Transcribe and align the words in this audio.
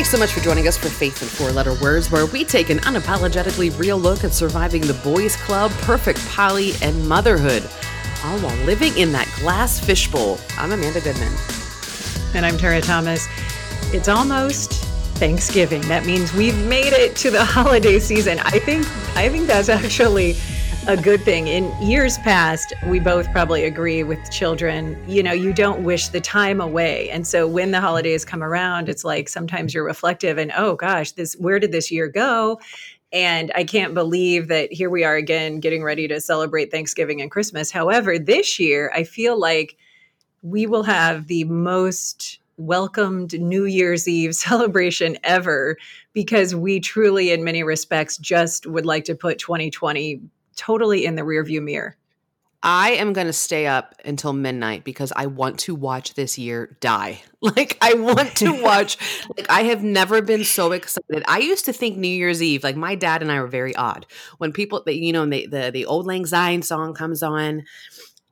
Thanks 0.00 0.12
so 0.12 0.18
much 0.18 0.32
for 0.32 0.40
joining 0.40 0.66
us 0.66 0.78
for 0.78 0.88
Faith 0.88 1.20
in 1.20 1.28
Four 1.28 1.50
Letter 1.50 1.74
Words, 1.74 2.10
where 2.10 2.24
we 2.24 2.42
take 2.42 2.70
an 2.70 2.78
unapologetically 2.78 3.78
real 3.78 3.98
look 3.98 4.24
at 4.24 4.32
surviving 4.32 4.80
the 4.80 4.94
boys' 4.94 5.36
club, 5.36 5.70
perfect 5.82 6.26
poly, 6.28 6.72
and 6.80 7.06
motherhood, 7.06 7.62
all 8.24 8.38
while 8.38 8.56
living 8.64 8.96
in 8.96 9.12
that 9.12 9.30
glass 9.40 9.78
fishbowl. 9.78 10.40
I'm 10.56 10.72
Amanda 10.72 11.02
Goodman. 11.02 11.30
And 12.34 12.46
I'm 12.46 12.56
Tara 12.56 12.80
Thomas. 12.80 13.28
It's 13.92 14.08
almost 14.08 14.72
Thanksgiving. 15.16 15.82
That 15.82 16.06
means 16.06 16.32
we've 16.32 16.56
made 16.66 16.94
it 16.94 17.14
to 17.16 17.30
the 17.30 17.44
holiday 17.44 17.98
season. 17.98 18.38
I 18.38 18.58
think 18.58 18.86
I 19.18 19.28
think 19.28 19.48
that's 19.48 19.68
actually 19.68 20.38
a 20.86 20.96
good 20.96 21.20
thing. 21.20 21.46
In 21.46 21.70
years 21.82 22.16
past, 22.18 22.72
we 22.86 23.00
both 23.00 23.30
probably 23.32 23.64
agree 23.64 24.02
with 24.02 24.30
children, 24.30 24.96
you 25.06 25.22
know, 25.22 25.32
you 25.32 25.52
don't 25.52 25.84
wish 25.84 26.08
the 26.08 26.20
time 26.20 26.60
away. 26.60 27.10
And 27.10 27.26
so 27.26 27.46
when 27.46 27.70
the 27.70 27.80
holidays 27.80 28.24
come 28.24 28.42
around, 28.42 28.88
it's 28.88 29.04
like 29.04 29.28
sometimes 29.28 29.74
you're 29.74 29.84
reflective 29.84 30.38
and, 30.38 30.50
oh 30.56 30.76
gosh, 30.76 31.12
this 31.12 31.34
where 31.34 31.58
did 31.58 31.72
this 31.72 31.90
year 31.90 32.08
go? 32.08 32.60
And 33.12 33.52
I 33.54 33.64
can't 33.64 33.92
believe 33.92 34.48
that 34.48 34.72
here 34.72 34.88
we 34.88 35.04
are 35.04 35.16
again 35.16 35.60
getting 35.60 35.82
ready 35.82 36.08
to 36.08 36.20
celebrate 36.20 36.70
Thanksgiving 36.70 37.20
and 37.20 37.30
Christmas. 37.30 37.70
However, 37.70 38.18
this 38.18 38.58
year 38.58 38.90
I 38.94 39.04
feel 39.04 39.38
like 39.38 39.76
we 40.42 40.66
will 40.66 40.84
have 40.84 41.26
the 41.26 41.44
most 41.44 42.38
welcomed 42.56 43.38
New 43.38 43.66
Year's 43.66 44.08
Eve 44.08 44.34
celebration 44.34 45.18
ever 45.24 45.76
because 46.14 46.54
we 46.54 46.80
truly, 46.80 47.32
in 47.32 47.44
many 47.44 47.62
respects, 47.62 48.16
just 48.16 48.66
would 48.66 48.86
like 48.86 49.04
to 49.04 49.14
put 49.14 49.38
2020 49.38 50.22
totally 50.60 51.06
in 51.06 51.14
the 51.14 51.22
rearview 51.22 51.62
mirror. 51.62 51.96
I 52.62 52.90
am 52.90 53.14
going 53.14 53.26
to 53.26 53.32
stay 53.32 53.66
up 53.66 53.94
until 54.04 54.34
midnight 54.34 54.84
because 54.84 55.14
I 55.16 55.24
want 55.26 55.60
to 55.60 55.74
watch 55.74 56.12
this 56.14 56.38
year 56.38 56.76
die. 56.80 57.22
Like 57.42 57.78
I 57.80 57.94
want 57.94 58.36
to 58.36 58.52
watch 58.62 58.98
like 59.34 59.46
I 59.48 59.62
have 59.62 59.82
never 59.82 60.20
been 60.20 60.44
so 60.44 60.72
excited. 60.72 61.24
I 61.26 61.38
used 61.38 61.64
to 61.64 61.72
think 61.72 61.96
New 61.96 62.06
Year's 62.06 62.42
Eve, 62.42 62.62
like 62.62 62.76
my 62.76 62.94
dad 62.94 63.22
and 63.22 63.32
I 63.32 63.40
were 63.40 63.46
very 63.46 63.74
odd. 63.74 64.04
When 64.36 64.52
people 64.52 64.82
you 64.86 65.10
know, 65.10 65.24
they, 65.24 65.46
the 65.46 65.70
the 65.72 65.86
Auld 65.86 66.04
Lang 66.04 66.26
Syne 66.26 66.60
song 66.60 66.92
comes 66.92 67.22
on, 67.22 67.64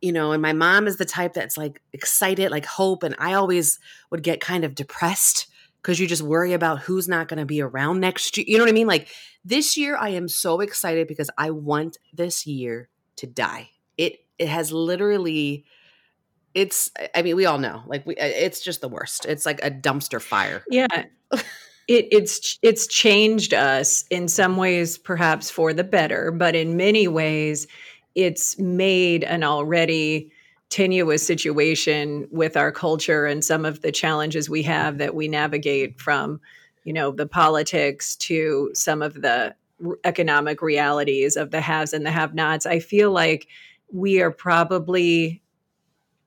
you 0.03 0.13
know, 0.13 0.33
and 0.33 0.43
my 0.43 0.53
mom 0.53 0.87
is 0.87 0.99
the 0.99 1.07
type 1.07 1.33
that's 1.33 1.57
like 1.57 1.81
excited, 1.95 2.51
like 2.51 2.67
hope, 2.67 3.03
and 3.03 3.15
I 3.19 3.33
always 3.33 3.79
would 4.11 4.23
get 4.23 4.43
kind 4.43 4.63
of 4.63 4.75
depressed 4.75 5.47
because 5.81 5.99
you 5.99 6.07
just 6.07 6.21
worry 6.21 6.53
about 6.53 6.81
who's 6.81 7.09
not 7.09 7.29
going 7.29 7.39
to 7.39 7.47
be 7.47 7.63
around 7.63 8.01
next 8.01 8.37
year. 8.37 8.45
You 8.47 8.59
know 8.59 8.65
what 8.65 8.71
I 8.71 8.75
mean? 8.75 8.87
Like 8.87 9.09
this 9.49 9.77
year, 9.77 9.97
I 9.97 10.11
am 10.11 10.29
so 10.29 10.61
excited 10.61 11.09
because 11.09 11.31
I 11.39 11.51
want 11.51 11.97
this 12.13 12.47
year 12.47 12.89
to 13.17 13.27
die. 13.27 13.71
It 13.97 14.25
it 14.39 14.49
has 14.49 14.73
literally. 14.73 15.65
It's. 16.55 16.91
I 17.15 17.23
mean, 17.23 17.37
we 17.37 17.47
all 17.47 17.59
know. 17.59 17.83
Like 17.87 18.07
we. 18.07 18.15
Uh, 18.17 18.27
it's 18.27 18.61
just 18.61 18.81
the 18.81 18.89
worst. 18.89 19.25
It's 19.25 19.47
like 19.47 19.65
a 19.65 19.71
dumpster 19.71 20.21
fire. 20.21 20.63
Yeah. 20.71 20.87
it, 21.33 22.09
it's 22.13 22.59
it's 22.63 22.87
changed 22.87 23.55
us 23.55 24.05
in 24.11 24.29
some 24.29 24.57
ways, 24.57 24.99
perhaps 24.99 25.51
for 25.51 25.73
the 25.73 25.85
better, 25.85 26.31
but 26.31 26.55
in 26.55 26.77
many 26.77 27.09
ways, 27.09 27.67
it's 28.15 28.59
made 28.59 29.25
an 29.25 29.45
already 29.45 30.31
tenuous 30.69 31.27
situation 31.27 32.29
with 32.31 32.55
our 32.55 32.71
culture 32.71 33.25
and 33.25 33.43
some 33.43 33.65
of 33.65 33.81
the 33.81 33.91
challenges 33.91 34.51
we 34.51 34.63
have 34.63 34.99
that 34.99 35.15
we 35.15 35.27
navigate 35.27 35.99
from 35.99 36.39
you 36.89 36.93
know 36.95 37.11
the 37.13 37.27
politics 37.27 38.17
to 38.17 38.71
some 38.75 39.03
of 39.03 39.15
the 39.15 39.55
economic 40.05 40.61
realities 40.61 41.37
of 41.37 41.51
the 41.51 41.61
haves 41.61 41.93
and 41.93 42.05
the 42.05 42.11
have 42.11 42.35
nots 42.35 42.67
i 42.67 42.79
feel 42.79 43.13
like 43.13 43.47
we 43.93 44.21
are 44.21 44.33
probably 44.33 45.41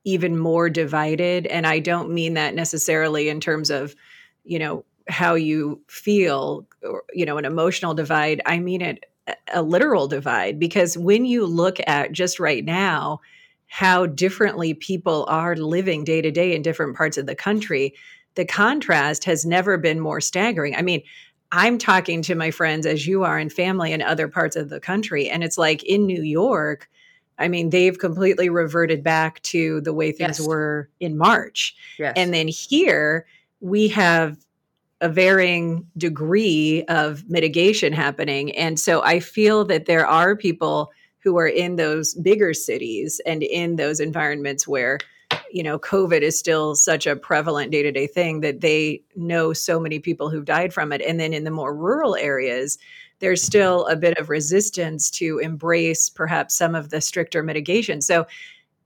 even 0.04 0.38
more 0.38 0.70
divided 0.70 1.46
and 1.48 1.68
i 1.68 1.80
don't 1.80 2.10
mean 2.10 2.36
that 2.36 2.54
necessarily 2.54 3.28
in 3.28 3.40
terms 3.40 3.70
of 3.70 3.96
you 4.44 4.60
know 4.60 4.86
how 5.08 5.36
you 5.36 5.82
feel 5.88 6.66
or 6.84 7.04
you 7.14 7.26
know 7.26 7.38
an 7.38 7.46
emotional 7.46 7.94
divide. 7.94 8.42
I 8.46 8.60
mean 8.60 8.82
it 8.82 9.06
a 9.54 9.62
literal 9.62 10.08
divide 10.08 10.60
because 10.60 10.98
when 10.98 11.26
you 11.26 11.46
look 11.46 11.78
at 11.88 12.12
just 12.12 12.40
right 12.40 12.66
now 12.66 13.22
how 13.68 14.06
differently 14.06 14.74
people 14.74 15.26
are 15.30 15.56
living 15.56 16.04
day 16.04 16.22
to 16.22 16.32
day 16.32 16.56
in 16.56 16.62
different 16.62 16.98
parts 16.98 17.18
of 17.18 17.28
the 17.28 17.36
country 17.36 17.94
the 18.36 18.46
contrast 18.46 19.24
has 19.26 19.46
never 19.46 19.78
been 19.78 20.00
more 20.00 20.22
staggering. 20.22 20.76
I 20.76 20.82
mean, 20.82 21.04
I'm 21.52 21.78
talking 21.78 22.22
to 22.24 22.36
my 22.36 22.52
friends 22.52 22.86
as 22.86 23.06
you 23.06 23.24
are 23.24 23.38
and 23.38 23.52
family 23.52 23.92
in 23.92 24.02
other 24.02 24.28
parts 24.28 24.56
of 24.56 24.70
the 24.70 24.80
country. 24.80 25.30
And 25.30 25.44
it's 25.44 25.58
like 25.58 25.84
in 25.84 26.06
New 26.06 26.22
York, 26.22 26.90
I 27.38 27.48
mean, 27.48 27.72
they've 27.72 27.98
completely 27.98 28.50
reverted 28.50 29.04
back 29.04 29.42
to 29.44 29.82
the 29.82 29.94
way 29.94 30.12
things 30.12 30.40
yes. 30.40 30.48
were 30.48 30.90
in 31.00 31.18
March. 31.18 31.76
Yes. 31.98 32.14
And 32.16 32.34
then 32.34 32.48
here 32.48 33.26
we 33.60 33.88
have 33.90 34.38
a 35.02 35.10
varying 35.10 35.86
degree 35.98 36.84
of 36.88 37.28
mitigation 37.30 37.92
happening. 37.92 38.56
And 38.56 38.80
so 38.80 39.02
I 39.02 39.20
feel 39.20 39.66
that 39.66 39.88
there 39.88 40.06
are 40.06 40.36
people 40.36 40.92
who 41.20 41.38
are 41.38 41.48
in 41.48 41.76
those 41.76 42.14
bigger 42.16 42.54
cities 42.54 43.20
and 43.26 43.44
in 43.44 43.76
those 43.76 44.00
environments 44.00 44.68
where 44.68 45.00
you 45.52 45.64
know, 45.64 45.78
COVID 45.80 46.22
is 46.22 46.38
still 46.38 46.76
such 46.76 47.06
a 47.06 47.16
prevalent 47.16 47.72
day 47.72 47.84
to 47.84 47.92
day 47.92 48.08
thing 48.08 48.42
that 48.42 48.62
they 48.62 49.02
know 49.16 49.54
so 49.54 49.80
many 49.80 50.00
people 50.00 50.30
who've 50.30 50.46
died 50.46 50.74
from 50.74 50.92
it. 50.92 51.02
And 51.02 51.20
then 51.20 51.34
in 51.34 51.44
the 51.44 51.52
more 51.52 51.76
rural 51.76 52.16
areas, 52.16 52.78
there's 53.20 53.44
still 53.44 53.86
a 53.88 53.96
bit 53.96 54.18
of 54.18 54.30
resistance 54.30 55.12
to 55.12 55.40
embrace 55.40 56.10
perhaps 56.10 56.56
some 56.56 56.74
of 56.74 56.90
the 56.90 57.02
stricter 57.02 57.44
mitigation. 57.44 58.02
So 58.02 58.26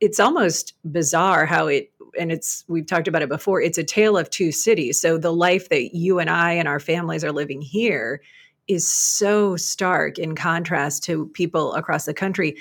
it's 0.01 0.19
almost 0.19 0.73
bizarre 0.91 1.45
how 1.45 1.67
it, 1.67 1.91
and 2.19 2.31
it's, 2.31 2.65
we've 2.67 2.85
talked 2.85 3.07
about 3.07 3.21
it 3.21 3.29
before, 3.29 3.61
it's 3.61 3.77
a 3.77 3.83
tale 3.83 4.17
of 4.17 4.29
two 4.29 4.51
cities. 4.51 4.99
So 4.99 5.17
the 5.17 5.33
life 5.33 5.69
that 5.69 5.95
you 5.95 6.19
and 6.19 6.29
I 6.29 6.51
and 6.53 6.67
our 6.67 6.79
families 6.79 7.23
are 7.23 7.31
living 7.31 7.61
here 7.61 8.21
is 8.67 8.87
so 8.87 9.55
stark 9.55 10.17
in 10.17 10.35
contrast 10.35 11.03
to 11.03 11.27
people 11.27 11.73
across 11.73 12.05
the 12.05 12.13
country 12.13 12.57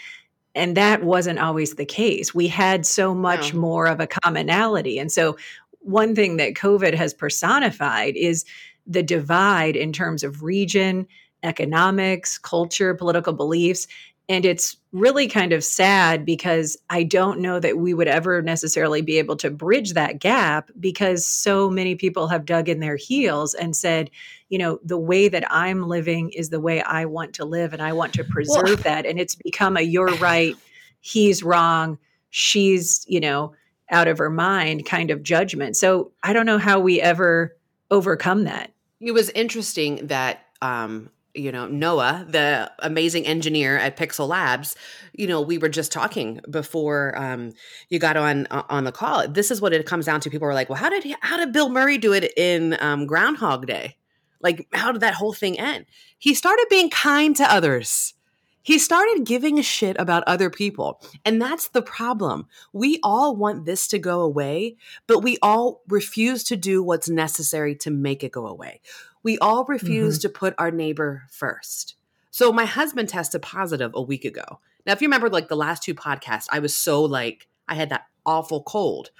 and 0.54 0.76
that 0.76 1.02
wasn't 1.02 1.38
always 1.38 1.74
the 1.74 1.84
case. 1.84 2.34
We 2.34 2.48
had 2.48 2.86
so 2.86 3.14
much 3.14 3.52
no. 3.52 3.60
more 3.60 3.86
of 3.86 4.00
a 4.00 4.06
commonality. 4.06 4.98
And 4.98 5.10
so, 5.10 5.36
one 5.80 6.14
thing 6.14 6.38
that 6.38 6.54
COVID 6.54 6.94
has 6.94 7.12
personified 7.12 8.16
is 8.16 8.44
the 8.86 9.02
divide 9.02 9.76
in 9.76 9.92
terms 9.92 10.22
of 10.22 10.42
region, 10.42 11.06
economics, 11.42 12.38
culture, 12.38 12.94
political 12.94 13.32
beliefs. 13.32 13.86
And 14.28 14.46
it's 14.46 14.76
really 14.92 15.28
kind 15.28 15.52
of 15.52 15.62
sad 15.62 16.24
because 16.24 16.78
I 16.88 17.02
don't 17.02 17.40
know 17.40 17.60
that 17.60 17.76
we 17.76 17.92
would 17.92 18.08
ever 18.08 18.40
necessarily 18.40 19.02
be 19.02 19.18
able 19.18 19.36
to 19.36 19.50
bridge 19.50 19.92
that 19.92 20.18
gap 20.18 20.70
because 20.80 21.26
so 21.26 21.68
many 21.68 21.94
people 21.94 22.28
have 22.28 22.46
dug 22.46 22.68
in 22.68 22.80
their 22.80 22.96
heels 22.96 23.52
and 23.52 23.76
said, 23.76 24.10
you 24.48 24.56
know, 24.56 24.78
the 24.82 24.98
way 24.98 25.28
that 25.28 25.44
I'm 25.50 25.88
living 25.88 26.30
is 26.30 26.48
the 26.48 26.60
way 26.60 26.80
I 26.80 27.04
want 27.04 27.34
to 27.34 27.44
live 27.44 27.74
and 27.74 27.82
I 27.82 27.92
want 27.92 28.14
to 28.14 28.24
preserve 28.24 28.64
well, 28.64 28.76
that. 28.76 29.04
And 29.04 29.20
it's 29.20 29.34
become 29.34 29.76
a 29.76 29.82
you're 29.82 30.16
right, 30.16 30.56
he's 31.00 31.42
wrong, 31.42 31.98
she's, 32.30 33.04
you 33.06 33.20
know, 33.20 33.52
out 33.90 34.08
of 34.08 34.16
her 34.16 34.30
mind 34.30 34.86
kind 34.86 35.10
of 35.10 35.22
judgment. 35.22 35.76
So 35.76 36.12
I 36.22 36.32
don't 36.32 36.46
know 36.46 36.58
how 36.58 36.80
we 36.80 37.00
ever 37.00 37.54
overcome 37.90 38.44
that. 38.44 38.72
It 39.00 39.12
was 39.12 39.28
interesting 39.30 40.06
that 40.06 40.46
um, 40.62 41.10
you 41.34 41.50
know 41.50 41.66
noah 41.66 42.24
the 42.28 42.70
amazing 42.80 43.26
engineer 43.26 43.76
at 43.76 43.96
pixel 43.96 44.28
labs 44.28 44.76
you 45.12 45.26
know 45.26 45.40
we 45.40 45.58
were 45.58 45.68
just 45.68 45.92
talking 45.92 46.40
before 46.50 47.16
um, 47.16 47.52
you 47.88 47.98
got 47.98 48.16
on 48.16 48.46
on 48.50 48.84
the 48.84 48.92
call. 48.92 49.26
This 49.28 49.50
is 49.50 49.60
what 49.60 49.72
it 49.72 49.86
comes 49.86 50.06
down 50.06 50.20
to. 50.20 50.30
People 50.30 50.46
were 50.46 50.54
like 50.54 50.68
well 50.68 50.78
how 50.78 50.90
did 50.90 51.04
he, 51.04 51.14
how 51.20 51.36
did 51.36 51.52
bill 51.52 51.68
murray 51.68 51.98
do 51.98 52.12
it 52.12 52.32
in 52.36 52.76
um, 52.80 53.06
groundhog 53.06 53.66
day? 53.66 53.96
Like 54.40 54.66
how 54.72 54.92
did 54.92 55.00
that 55.02 55.14
whole 55.14 55.32
thing 55.32 55.58
end? 55.58 55.86
He 56.18 56.34
started 56.34 56.66
being 56.68 56.90
kind 56.90 57.34
to 57.36 57.44
others. 57.44 58.14
He 58.62 58.78
started 58.78 59.26
giving 59.26 59.58
a 59.58 59.62
shit 59.62 59.94
about 59.98 60.24
other 60.26 60.48
people. 60.48 60.98
And 61.22 61.40
that's 61.40 61.68
the 61.68 61.82
problem. 61.82 62.46
We 62.72 62.98
all 63.02 63.36
want 63.36 63.66
this 63.66 63.86
to 63.88 63.98
go 63.98 64.22
away, 64.22 64.76
but 65.06 65.18
we 65.18 65.36
all 65.42 65.82
refuse 65.86 66.42
to 66.44 66.56
do 66.56 66.82
what's 66.82 67.10
necessary 67.10 67.74
to 67.76 67.90
make 67.90 68.24
it 68.24 68.32
go 68.32 68.46
away 68.46 68.80
we 69.24 69.38
all 69.38 69.64
refuse 69.64 70.18
mm-hmm. 70.18 70.22
to 70.22 70.28
put 70.28 70.54
our 70.58 70.70
neighbor 70.70 71.24
first. 71.30 71.96
So 72.30 72.52
my 72.52 72.66
husband 72.66 73.08
tested 73.08 73.42
positive 73.42 73.92
a 73.94 74.02
week 74.02 74.24
ago. 74.24 74.60
Now, 74.86 74.92
if 74.92 75.00
you 75.00 75.08
remember, 75.08 75.30
like 75.30 75.48
the 75.48 75.56
last 75.56 75.82
two 75.82 75.94
podcasts, 75.94 76.46
I 76.52 76.58
was 76.58 76.76
so 76.76 77.02
like, 77.02 77.48
I 77.66 77.74
had 77.74 77.88
that 77.88 78.06
awful 78.26 78.62
cold. 78.62 79.10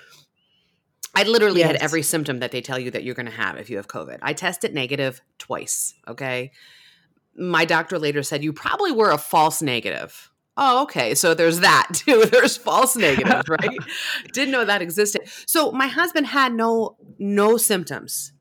I 1.15 1.23
literally 1.23 1.61
yes. 1.61 1.73
had 1.73 1.83
every 1.83 2.03
symptom 2.03 2.41
that 2.41 2.51
they 2.51 2.61
tell 2.61 2.79
you 2.79 2.91
that 2.91 3.03
you're 3.03 3.15
going 3.15 3.27
to 3.27 3.33
have 3.33 3.57
if 3.57 3.71
you 3.71 3.77
have 3.79 3.89
COVID. 3.89 4.19
I 4.21 4.35
tested 4.35 4.75
negative 4.75 5.23
twice. 5.39 5.95
Okay. 6.07 6.53
My 7.37 7.65
doctor 7.65 7.99
later 7.99 8.23
said, 8.23 8.45
you 8.45 8.53
probably 8.53 8.93
were 8.93 9.11
a 9.11 9.19
false 9.19 9.63
negative. 9.63 10.31
Oh, 10.57 10.83
okay. 10.83 11.15
So 11.15 11.35
there's 11.35 11.61
that 11.61 11.89
too. 11.95 12.27
There's 12.27 12.57
false 12.57 12.95
negatives, 12.97 13.49
right? 13.49 13.79
Didn't 14.33 14.53
know 14.53 14.65
that 14.65 14.83
existed. 14.83 15.23
So 15.47 15.73
my 15.73 15.87
husband 15.87 16.27
had 16.27 16.53
no 16.53 16.97
no 17.19 17.57
symptoms 17.57 18.33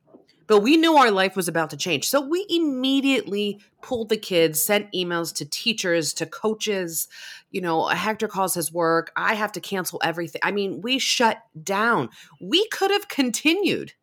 but 0.47 0.59
we 0.59 0.77
knew 0.77 0.95
our 0.95 1.11
life 1.11 1.35
was 1.35 1.47
about 1.47 1.69
to 1.71 1.77
change. 1.77 2.07
So 2.09 2.21
we 2.21 2.45
immediately 2.49 3.59
pulled 3.81 4.09
the 4.09 4.17
kids, 4.17 4.63
sent 4.63 4.91
emails 4.93 5.33
to 5.35 5.45
teachers, 5.45 6.13
to 6.15 6.25
coaches. 6.25 7.07
You 7.51 7.61
know, 7.61 7.87
Hector 7.87 8.27
calls 8.27 8.53
his 8.53 8.71
work. 8.71 9.11
I 9.15 9.35
have 9.35 9.51
to 9.53 9.61
cancel 9.61 10.01
everything. 10.03 10.41
I 10.43 10.51
mean, 10.51 10.81
we 10.81 10.99
shut 10.99 11.43
down. 11.63 12.09
We 12.41 12.67
could 12.69 12.91
have 12.91 13.07
continued 13.07 13.93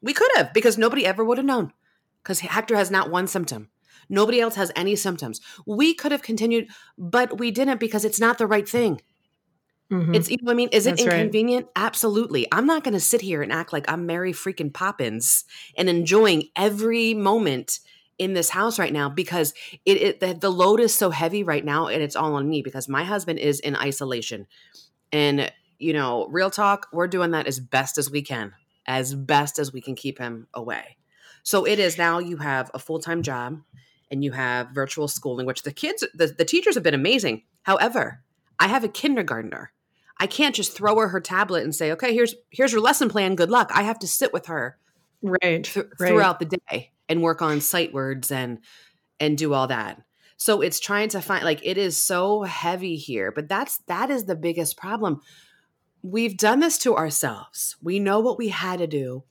We 0.00 0.14
could 0.14 0.30
have 0.36 0.52
because 0.54 0.78
nobody 0.78 1.04
ever 1.04 1.24
would 1.24 1.38
have 1.38 1.46
known 1.46 1.72
because 2.22 2.40
Hector 2.40 2.76
has 2.76 2.90
not 2.90 3.10
one 3.10 3.26
symptom. 3.26 3.68
Nobody 4.08 4.40
else 4.40 4.54
has 4.54 4.72
any 4.74 4.96
symptoms. 4.96 5.40
We 5.66 5.92
could 5.94 6.12
have 6.12 6.22
continued, 6.22 6.68
but 6.96 7.38
we 7.38 7.50
didn't 7.50 7.80
because 7.80 8.04
it's 8.04 8.20
not 8.20 8.38
the 8.38 8.46
right 8.46 8.68
thing. 8.68 9.00
Mm-hmm. 9.90 10.14
It's, 10.14 10.30
you 10.30 10.36
know 10.42 10.50
I 10.50 10.54
mean? 10.54 10.68
Is 10.70 10.86
it 10.86 11.00
inconvenient? 11.00 11.66
Right. 11.66 11.84
Absolutely. 11.86 12.46
I'm 12.52 12.66
not 12.66 12.84
going 12.84 12.94
to 12.94 13.00
sit 13.00 13.22
here 13.22 13.42
and 13.42 13.50
act 13.50 13.72
like 13.72 13.90
I'm 13.90 14.06
Mary 14.06 14.32
freaking 14.32 14.72
Poppins 14.72 15.44
and 15.76 15.88
enjoying 15.88 16.48
every 16.56 17.14
moment 17.14 17.80
in 18.18 18.34
this 18.34 18.50
house 18.50 18.78
right 18.78 18.92
now 18.92 19.08
because 19.08 19.54
it, 19.86 19.96
it 20.02 20.20
the, 20.20 20.34
the 20.34 20.50
load 20.50 20.80
is 20.80 20.94
so 20.94 21.10
heavy 21.10 21.42
right 21.42 21.64
now 21.64 21.86
and 21.86 22.02
it's 22.02 22.16
all 22.16 22.34
on 22.34 22.48
me 22.48 22.62
because 22.62 22.88
my 22.88 23.04
husband 23.04 23.38
is 23.38 23.60
in 23.60 23.76
isolation. 23.76 24.46
And, 25.10 25.50
you 25.78 25.94
know, 25.94 26.26
real 26.28 26.50
talk, 26.50 26.88
we're 26.92 27.08
doing 27.08 27.30
that 27.30 27.46
as 27.46 27.58
best 27.58 27.96
as 27.96 28.10
we 28.10 28.20
can, 28.20 28.52
as 28.86 29.14
best 29.14 29.58
as 29.58 29.72
we 29.72 29.80
can 29.80 29.94
keep 29.94 30.18
him 30.18 30.48
away. 30.52 30.96
So 31.44 31.64
it 31.64 31.78
is 31.78 31.96
now 31.96 32.18
you 32.18 32.36
have 32.38 32.70
a 32.74 32.78
full 32.78 32.98
time 32.98 33.22
job 33.22 33.62
and 34.10 34.22
you 34.22 34.32
have 34.32 34.68
virtual 34.70 35.08
schooling, 35.08 35.46
which 35.46 35.62
the 35.62 35.72
kids, 35.72 36.06
the, 36.12 36.26
the 36.26 36.44
teachers 36.44 36.74
have 36.74 36.84
been 36.84 36.92
amazing. 36.92 37.44
However, 37.62 38.22
I 38.58 38.68
have 38.68 38.84
a 38.84 38.88
kindergartner 38.88 39.72
I 40.20 40.26
can't 40.26 40.54
just 40.54 40.76
throw 40.76 40.96
her 40.96 41.08
her 41.08 41.20
tablet 41.20 41.64
and 41.64 41.74
say, 41.74 41.92
"Okay, 41.92 42.14
here's 42.14 42.34
here's 42.50 42.72
your 42.72 42.80
lesson 42.80 43.08
plan. 43.08 43.34
Good 43.34 43.50
luck." 43.50 43.70
I 43.72 43.82
have 43.82 43.98
to 44.00 44.08
sit 44.08 44.32
with 44.32 44.46
her 44.46 44.78
right, 45.22 45.64
th- 45.64 45.86
right. 45.98 46.08
throughout 46.08 46.40
the 46.40 46.58
day 46.68 46.92
and 47.08 47.22
work 47.22 47.42
on 47.42 47.60
sight 47.60 47.92
words 47.92 48.30
and 48.30 48.58
and 49.20 49.38
do 49.38 49.54
all 49.54 49.66
that. 49.68 50.02
So 50.36 50.60
it's 50.60 50.80
trying 50.80 51.08
to 51.10 51.20
find 51.20 51.44
like 51.44 51.60
it 51.64 51.78
is 51.78 51.96
so 51.96 52.42
heavy 52.42 52.96
here, 52.96 53.32
but 53.32 53.48
that's 53.48 53.78
that 53.86 54.10
is 54.10 54.24
the 54.24 54.36
biggest 54.36 54.76
problem. 54.76 55.20
We've 56.02 56.36
done 56.36 56.60
this 56.60 56.78
to 56.78 56.96
ourselves. 56.96 57.76
We 57.82 57.98
know 57.98 58.20
what 58.20 58.38
we 58.38 58.48
had 58.48 58.78
to 58.78 58.86
do. 58.86 59.24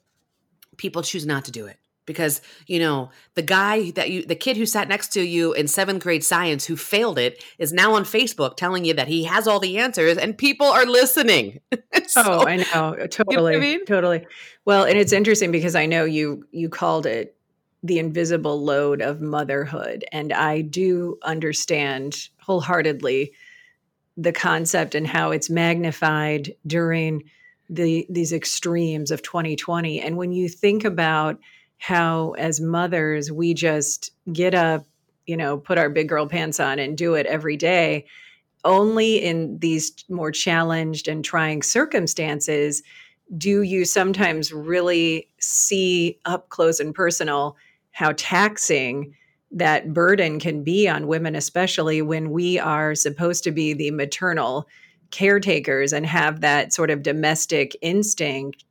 People 0.75 1.01
choose 1.01 1.25
not 1.25 1.45
to 1.45 1.51
do 1.51 1.65
it 1.65 1.77
because 2.07 2.41
you 2.65 2.79
know 2.79 3.11
the 3.35 3.43
guy 3.43 3.91
that 3.91 4.09
you 4.09 4.25
the 4.25 4.35
kid 4.35 4.57
who 4.57 4.65
sat 4.65 4.87
next 4.87 5.09
to 5.09 5.21
you 5.21 5.53
in 5.53 5.67
seventh 5.67 6.01
grade 6.01 6.23
science 6.23 6.65
who 6.65 6.75
failed 6.75 7.19
it 7.19 7.43
is 7.59 7.71
now 7.71 7.93
on 7.93 8.03
facebook 8.03 8.57
telling 8.57 8.83
you 8.83 8.95
that 8.95 9.07
he 9.07 9.25
has 9.25 9.47
all 9.47 9.59
the 9.59 9.77
answers 9.77 10.17
and 10.17 10.35
people 10.35 10.65
are 10.65 10.85
listening. 10.87 11.59
So, 12.09 12.21
oh 12.25 12.47
i 12.47 12.57
know. 12.57 12.95
totally 13.07 13.27
you 13.29 13.37
know 13.37 13.47
I 13.47 13.59
mean? 13.59 13.85
totally. 13.85 14.25
Well 14.63 14.85
and 14.85 14.97
it's 14.97 15.11
interesting 15.11 15.51
because 15.51 15.75
i 15.75 15.85
know 15.85 16.05
you 16.05 16.47
you 16.51 16.69
called 16.69 17.05
it 17.05 17.35
the 17.83 17.99
invisible 17.99 18.63
load 18.63 19.01
of 19.01 19.19
motherhood 19.19 20.05
and 20.13 20.31
i 20.31 20.61
do 20.61 21.17
understand 21.23 22.29
wholeheartedly 22.39 23.33
the 24.15 24.31
concept 24.31 24.95
and 24.95 25.05
how 25.05 25.31
it's 25.31 25.49
magnified 25.49 26.55
during 26.65 27.23
the 27.69 28.05
these 28.09 28.31
extremes 28.31 29.11
of 29.11 29.21
2020 29.21 29.99
and 29.99 30.15
when 30.15 30.31
you 30.31 30.47
think 30.47 30.85
about 30.85 31.39
how 31.77 32.31
as 32.31 32.59
mothers 32.59 33.31
we 33.31 33.53
just 33.53 34.11
get 34.31 34.53
up 34.53 34.85
you 35.25 35.37
know 35.37 35.57
put 35.57 35.77
our 35.77 35.89
big 35.89 36.09
girl 36.09 36.27
pants 36.27 36.59
on 36.59 36.79
and 36.79 36.97
do 36.97 37.13
it 37.13 37.25
every 37.25 37.57
day. 37.57 38.05
Only 38.63 39.17
in 39.17 39.59
these 39.59 39.93
more 40.09 40.31
challenged 40.31 41.07
and 41.07 41.23
trying 41.23 41.61
circumstances 41.61 42.83
do 43.37 43.61
you 43.61 43.85
sometimes 43.85 44.53
really 44.53 45.27
see 45.39 46.17
up 46.25 46.49
close 46.49 46.79
and 46.79 46.95
personal 46.95 47.57
how 47.91 48.13
taxing 48.15 49.13
that 49.51 49.93
burden 49.93 50.39
can 50.39 50.63
be 50.63 50.87
on 50.87 51.07
women 51.07 51.35
especially 51.35 52.01
when 52.01 52.31
we 52.31 52.57
are 52.59 52.95
supposed 52.95 53.43
to 53.43 53.51
be 53.51 53.73
the 53.73 53.91
maternal 53.91 54.67
caretakers 55.11 55.93
and 55.93 56.05
have 56.05 56.41
that 56.41 56.73
sort 56.73 56.89
of 56.89 57.03
domestic 57.03 57.75
instinct. 57.81 58.63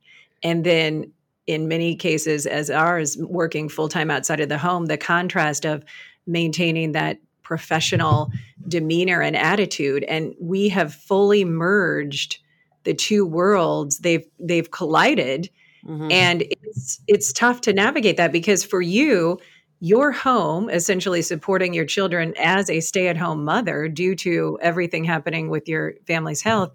And 0.43 0.63
then 0.63 1.11
in 1.47 1.67
many 1.67 1.95
cases, 1.95 2.45
as 2.45 2.69
ours, 2.69 3.17
working 3.17 3.69
full 3.69 3.89
time 3.89 4.11
outside 4.11 4.39
of 4.39 4.49
the 4.49 4.57
home, 4.57 4.85
the 4.85 4.97
contrast 4.97 5.65
of 5.65 5.83
maintaining 6.25 6.91
that 6.91 7.19
professional 7.41 8.29
demeanor 8.67 9.21
and 9.21 9.35
attitude. 9.35 10.03
And 10.03 10.35
we 10.39 10.67
have 10.69 10.93
fully 10.93 11.45
merged 11.45 12.39
the 12.83 12.93
two 12.93 13.25
worlds. 13.25 13.99
They've 13.99 14.25
they've 14.39 14.69
collided. 14.69 15.49
Mm-hmm. 15.85 16.11
And 16.11 16.43
it's 16.49 17.01
it's 17.07 17.31
tough 17.31 17.61
to 17.61 17.73
navigate 17.73 18.17
that 18.17 18.33
because 18.33 18.65
for 18.65 18.81
you, 18.81 19.39
your 19.79 20.11
home 20.11 20.69
essentially 20.69 21.21
supporting 21.21 21.73
your 21.73 21.85
children 21.85 22.33
as 22.39 22.69
a 22.69 22.79
stay-at-home 22.79 23.45
mother 23.45 23.87
due 23.87 24.15
to 24.15 24.57
everything 24.61 25.03
happening 25.03 25.49
with 25.49 25.67
your 25.67 25.93
family's 26.07 26.41
health 26.41 26.71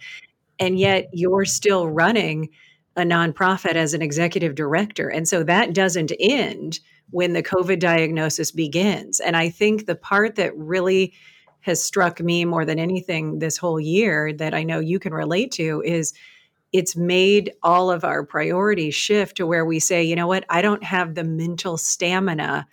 and 0.60 0.78
yet 0.78 1.08
you're 1.12 1.44
still 1.44 1.88
running 1.88 2.48
a 2.97 3.03
nonprofit 3.03 3.75
as 3.75 3.94
an 3.94 4.03
executive 4.03 4.55
director. 4.55 5.09
And 5.09 5.27
so 5.27 5.43
that 5.44 5.73
doesn't 5.75 6.12
end 6.21 6.81
when 7.11 7.33
the 7.33 7.43
COVID 7.43 7.79
diagnosis 7.79 8.50
begins. 8.50 9.21
And 9.21 9.37
I 9.37 9.49
think 9.50 9.87
the 9.87 9.94
part 9.94 10.37
that 10.37 10.56
really 10.56 11.12
has 11.61 11.83
struck 11.83 12.21
me 12.21 12.44
more 12.44 12.65
than 12.65 12.79
anything 12.79 13.39
this 13.39 13.56
whole 13.56 13.81
year 13.81 14.33
that 14.33 14.53
I 14.53 14.62
know 14.62 14.81
you 14.81 14.99
can 14.99 15.15
relate 15.15 15.53
to 15.53 15.83
is 15.85 16.12
it's 16.73 16.97
made 16.97 17.53
all 17.62 17.91
of 17.91 18.05
our 18.05 18.25
priorities 18.25 18.94
shift 18.94 19.37
to 19.37 19.47
where 19.47 19.65
we 19.65 19.79
say, 19.79 20.03
you 20.03 20.17
know 20.17 20.27
what, 20.27 20.44
I 20.49 20.62
don't 20.62 20.83
have 20.83 21.15
the 21.15 21.25
mental 21.25 21.77
stamina 21.77 22.67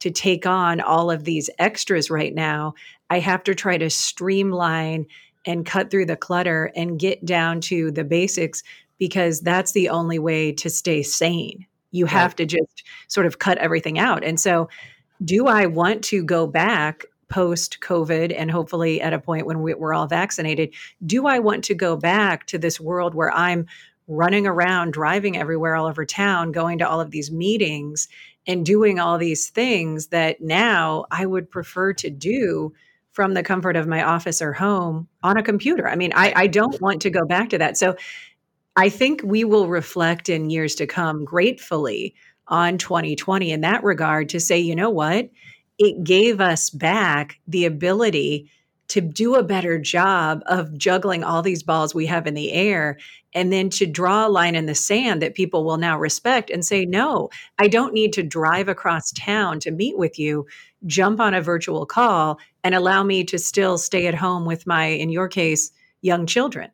to 0.00 0.10
take 0.10 0.44
on 0.44 0.80
all 0.80 1.10
of 1.10 1.24
these 1.24 1.48
extras 1.58 2.10
right 2.10 2.34
now. 2.34 2.74
I 3.10 3.20
have 3.20 3.44
to 3.44 3.54
try 3.54 3.78
to 3.78 3.88
streamline 3.88 5.06
and 5.46 5.64
cut 5.64 5.90
through 5.90 6.06
the 6.06 6.16
clutter 6.16 6.72
and 6.74 6.98
get 6.98 7.24
down 7.24 7.60
to 7.60 7.90
the 7.90 8.04
basics 8.04 8.62
because 8.98 9.40
that's 9.40 9.72
the 9.72 9.88
only 9.88 10.18
way 10.18 10.52
to 10.52 10.70
stay 10.70 11.02
sane. 11.02 11.66
You 11.90 12.06
have 12.06 12.32
right. 12.32 12.36
to 12.38 12.46
just 12.46 12.84
sort 13.08 13.26
of 13.26 13.38
cut 13.38 13.58
everything 13.58 13.98
out. 13.98 14.24
And 14.24 14.38
so, 14.38 14.68
do 15.24 15.46
I 15.46 15.66
want 15.66 16.02
to 16.04 16.24
go 16.24 16.46
back 16.46 17.04
post 17.28 17.78
COVID 17.80 18.34
and 18.36 18.50
hopefully 18.50 19.00
at 19.00 19.12
a 19.12 19.18
point 19.18 19.46
when 19.46 19.60
we're 19.60 19.94
all 19.94 20.06
vaccinated? 20.06 20.74
Do 21.06 21.26
I 21.26 21.38
want 21.38 21.64
to 21.64 21.74
go 21.74 21.96
back 21.96 22.46
to 22.48 22.58
this 22.58 22.80
world 22.80 23.14
where 23.14 23.32
I'm 23.32 23.66
running 24.06 24.46
around, 24.46 24.92
driving 24.92 25.36
everywhere 25.36 25.76
all 25.76 25.86
over 25.86 26.04
town, 26.04 26.52
going 26.52 26.78
to 26.78 26.88
all 26.88 27.00
of 27.00 27.10
these 27.10 27.30
meetings 27.30 28.08
and 28.46 28.66
doing 28.66 28.98
all 28.98 29.16
these 29.16 29.48
things 29.48 30.08
that 30.08 30.40
now 30.40 31.06
I 31.10 31.24
would 31.26 31.50
prefer 31.50 31.92
to 31.94 32.10
do 32.10 32.74
from 33.12 33.34
the 33.34 33.42
comfort 33.42 33.76
of 33.76 33.86
my 33.86 34.02
office 34.02 34.42
or 34.42 34.52
home 34.52 35.08
on 35.22 35.36
a 35.36 35.42
computer. 35.42 35.88
I 35.88 35.96
mean, 35.96 36.12
I, 36.14 36.32
I 36.34 36.46
don't 36.48 36.80
want 36.80 37.02
to 37.02 37.10
go 37.10 37.24
back 37.24 37.50
to 37.50 37.58
that. 37.58 37.78
So 37.78 37.96
I 38.76 38.88
think 38.88 39.20
we 39.22 39.44
will 39.44 39.68
reflect 39.68 40.28
in 40.28 40.50
years 40.50 40.74
to 40.76 40.86
come 40.86 41.24
gratefully 41.24 42.14
on 42.48 42.76
2020 42.78 43.52
in 43.52 43.60
that 43.60 43.84
regard 43.84 44.28
to 44.30 44.40
say, 44.40 44.58
you 44.58 44.74
know 44.74 44.90
what? 44.90 45.30
It 45.78 46.04
gave 46.04 46.40
us 46.40 46.70
back 46.70 47.38
the 47.46 47.66
ability 47.66 48.50
to 48.88 49.00
do 49.00 49.34
a 49.34 49.42
better 49.42 49.78
job 49.78 50.42
of 50.46 50.76
juggling 50.76 51.24
all 51.24 51.40
these 51.40 51.62
balls 51.62 51.94
we 51.94 52.06
have 52.06 52.26
in 52.26 52.34
the 52.34 52.52
air 52.52 52.98
and 53.32 53.52
then 53.52 53.70
to 53.70 53.86
draw 53.86 54.26
a 54.26 54.28
line 54.28 54.54
in 54.54 54.66
the 54.66 54.74
sand 54.74 55.22
that 55.22 55.34
people 55.34 55.64
will 55.64 55.78
now 55.78 55.98
respect 55.98 56.50
and 56.50 56.64
say, 56.64 56.84
no, 56.84 57.30
I 57.58 57.68
don't 57.68 57.94
need 57.94 58.12
to 58.14 58.22
drive 58.22 58.68
across 58.68 59.10
town 59.12 59.58
to 59.60 59.70
meet 59.70 59.96
with 59.96 60.18
you, 60.18 60.46
jump 60.86 61.18
on 61.18 61.34
a 61.34 61.40
virtual 61.40 61.86
call, 61.86 62.38
and 62.62 62.74
allow 62.74 63.02
me 63.02 63.24
to 63.24 63.38
still 63.38 63.78
stay 63.78 64.06
at 64.06 64.14
home 64.14 64.44
with 64.44 64.66
my, 64.66 64.86
in 64.86 65.10
your 65.10 65.28
case, 65.28 65.70
young 66.02 66.26
children. 66.26 66.70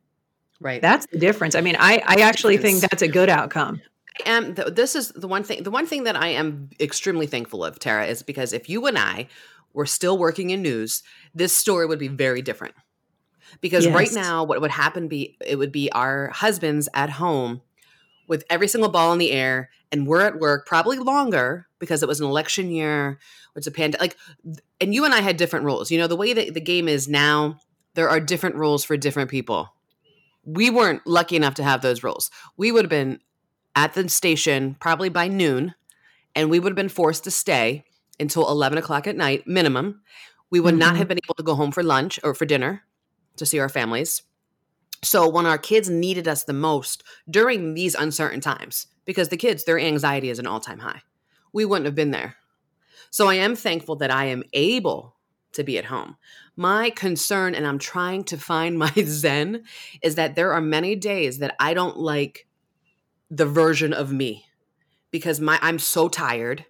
Right. 0.61 0.83
That's 0.83 1.07
the 1.07 1.19
difference. 1.19 1.55
I 1.55 1.63
mean, 1.63 1.77
I, 1.79 2.03
I 2.07 2.21
actually 2.21 2.59
think 2.59 2.81
that's 2.81 3.03
a 3.03 3.09
good 3.09 3.31
outcome. 3.31 3.81
I 4.27 4.31
am. 4.31 4.55
this 4.55 4.95
is 4.95 5.09
the 5.09 5.27
one 5.27 5.43
thing 5.43 5.63
the 5.63 5.71
one 5.71 5.87
thing 5.87 6.05
that 6.05 6.17
I 6.17 6.29
am 6.29 6.69
extremely 6.79 7.27
thankful 7.27 7.65
of, 7.65 7.79
Tara, 7.79 8.07
is 8.07 8.23
because 8.23 8.53
if 8.53 8.69
you 8.69 8.87
and 8.87 8.99
I 8.99 9.29
were 9.73 9.87
still 9.87 10.19
working 10.19 10.51
in 10.51 10.61
news, 10.61 11.03
this 11.35 11.57
story 11.57 11.87
would 11.87 11.99
be 11.99 12.09
very 12.09 12.43
different. 12.43 12.75
Because 13.61 13.85
yes. 13.85 13.95
right 13.95 14.13
now 14.13 14.45
what 14.45 14.61
would 14.61 14.71
happen 14.71 15.09
be 15.09 15.37
it 15.45 15.57
would 15.57 15.73
be 15.73 15.91
our 15.93 16.29
husbands 16.29 16.89
at 16.93 17.11
home 17.11 17.63
with 18.29 18.45
every 18.51 18.69
single 18.69 18.91
ball 18.91 19.13
in 19.13 19.19
the 19.19 19.33
air 19.33 19.71
and 19.91 20.07
we're 20.07 20.21
at 20.21 20.39
work 20.39 20.67
probably 20.67 20.99
longer 20.99 21.67
because 21.79 22.03
it 22.03 22.09
was 22.09 22.21
an 22.21 22.27
election 22.27 22.71
year, 22.71 23.19
it's 23.57 23.67
a 23.67 23.73
pandemic 23.73 24.01
like 24.01 24.17
and 24.81 24.95
you 24.95 25.05
and 25.05 25.15
I 25.15 25.21
had 25.21 25.37
different 25.39 25.65
rules. 25.65 25.91
You 25.91 25.99
know, 25.99 26.07
the 26.07 26.17
way 26.17 26.33
that 26.35 26.53
the 26.53 26.61
game 26.61 26.87
is 26.87 27.09
now, 27.09 27.59
there 27.95 28.11
are 28.11 28.21
different 28.21 28.57
rules 28.57 28.85
for 28.85 28.97
different 28.97 29.31
people 29.31 29.73
we 30.45 30.71
weren't 30.71 31.07
lucky 31.07 31.37
enough 31.37 31.55
to 31.55 31.63
have 31.63 31.83
those 31.83 32.03
rules. 32.03 32.31
We 32.57 32.73
would 32.73 32.85
have 32.85 32.91
been 32.91 33.21
at 33.77 33.95
the 33.95 34.09
station 34.09 34.77
probably 34.81 35.09
by 35.09 35.29
noon, 35.29 35.75
and 36.35 36.51
we 36.51 36.59
would 36.59 36.73
have 36.73 36.77
been 36.77 36.89
forced 36.89 37.25
to 37.25 37.31
stay 37.31 37.85
until 38.19 38.49
11 38.49 38.79
o'clock 38.79 39.07
at 39.07 39.17
night 39.17 39.47
minimum. 39.47 40.03
We 40.51 40.61
would 40.61 40.73
mm-hmm. 40.73 40.81
not 40.81 40.97
have 40.97 41.09
been 41.09 41.21
able 41.25 41.35
to 41.35 41.43
go 41.43 41.55
home 41.55 41.73
for 41.73 41.83
lunch 41.83 42.19
or 42.23 42.35
for 42.35 42.45
dinner 42.45 42.83
to 43.37 43.47
see 43.47 43.59
our 43.59 43.69
families. 43.69 44.23
So 45.03 45.29
when 45.29 45.47
our 45.47 45.59
kids 45.59 45.89
needed 45.89 46.29
us 46.29 46.45
the 46.45 46.53
most 46.53 47.03
during 47.29 47.75
these 47.75 47.95
uncertain 47.95 48.41
times, 48.41 48.87
because 49.07 49.29
the 49.29 49.37
kids, 49.37 49.65
their 49.65 49.79
anxiety 49.79 50.29
is 50.29 50.39
an 50.39 50.47
all 50.47 50.61
time 50.61 50.81
high, 50.81 51.03
we 51.53 51.65
wouldn't 51.65 51.87
have 51.87 51.95
been 51.95 52.11
there. 52.11 52.37
So 53.11 53.29
I 53.29 53.35
am 53.35 53.57
thankful 53.57 53.97
that 53.97 54.11
I 54.11 54.27
am 54.27 54.45
able 54.53 55.17
to 55.53 55.65
be 55.65 55.79
at 55.79 55.87
home. 55.87 56.17
My 56.57 56.91
concern, 56.91 57.55
and 57.55 57.67
I'm 57.67 57.79
trying 57.79 58.25
to 58.25 58.39
find 58.39 58.79
my 58.79 58.93
zen, 59.03 59.65
is 60.03 60.15
that 60.15 60.35
there 60.35 60.53
are 60.53 60.61
many 60.61 60.97
days 60.97 61.39
that 61.39 61.55
I 61.59 61.75
don't 61.75 61.99
like 61.99 62.47
the 63.31 63.47
version 63.47 63.93
of 63.93 64.13
me 64.13 64.47
because 65.11 65.41
my 65.41 65.59
I'm 65.63 65.79
so 65.79 66.09
tired. 66.09 66.65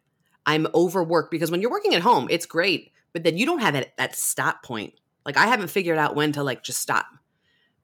I'm 0.47 0.67
overworked 0.75 1.31
because 1.31 1.51
when 1.51 1.61
you're 1.61 1.71
working 1.71 1.95
at 1.95 2.03
home, 2.03 2.27
it's 2.31 2.47
great, 2.47 2.93
but 3.13 3.25
then 3.25 3.37
you 3.37 3.47
don't 3.47 3.61
have 3.61 3.75
that, 3.75 3.97
that 3.99 4.17
stop 4.17 4.63
point. 4.63 4.95
Like 5.25 5.37
I 5.37 5.47
haven't 5.47 5.69
figured 5.69 5.99
out 5.99 6.17
when 6.17 6.33
to 6.33 6.43
like 6.43 6.63
just 6.63 6.81
stop. 6.81 7.07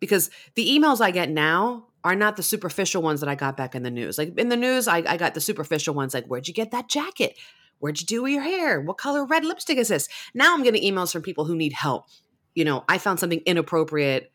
Because 0.00 0.30
the 0.54 0.66
emails 0.66 1.00
I 1.00 1.10
get 1.10 1.30
now 1.30 1.86
are 2.04 2.14
not 2.14 2.36
the 2.36 2.42
superficial 2.42 3.02
ones 3.02 3.20
that 3.20 3.28
I 3.28 3.34
got 3.34 3.56
back 3.56 3.74
in 3.74 3.82
the 3.82 3.90
news. 3.90 4.18
Like 4.18 4.38
in 4.38 4.48
the 4.48 4.56
news, 4.56 4.88
I, 4.88 4.98
I 4.98 5.16
got 5.16 5.34
the 5.34 5.40
superficial 5.40 5.94
ones 5.94 6.14
like, 6.14 6.26
where'd 6.26 6.48
you 6.48 6.54
get 6.54 6.70
that 6.70 6.88
jacket? 6.88 7.36
Where'd 7.78 8.00
you 8.00 8.06
do 8.06 8.26
your 8.26 8.42
hair? 8.42 8.80
What 8.80 8.98
color 8.98 9.24
red 9.24 9.44
lipstick 9.44 9.78
is 9.78 9.88
this? 9.88 10.08
Now 10.34 10.54
I'm 10.54 10.62
getting 10.62 10.82
emails 10.82 11.12
from 11.12 11.22
people 11.22 11.44
who 11.44 11.54
need 11.54 11.72
help. 11.72 12.06
You 12.54 12.64
know, 12.64 12.84
I 12.88 12.98
found 12.98 13.20
something 13.20 13.42
inappropriate 13.44 14.32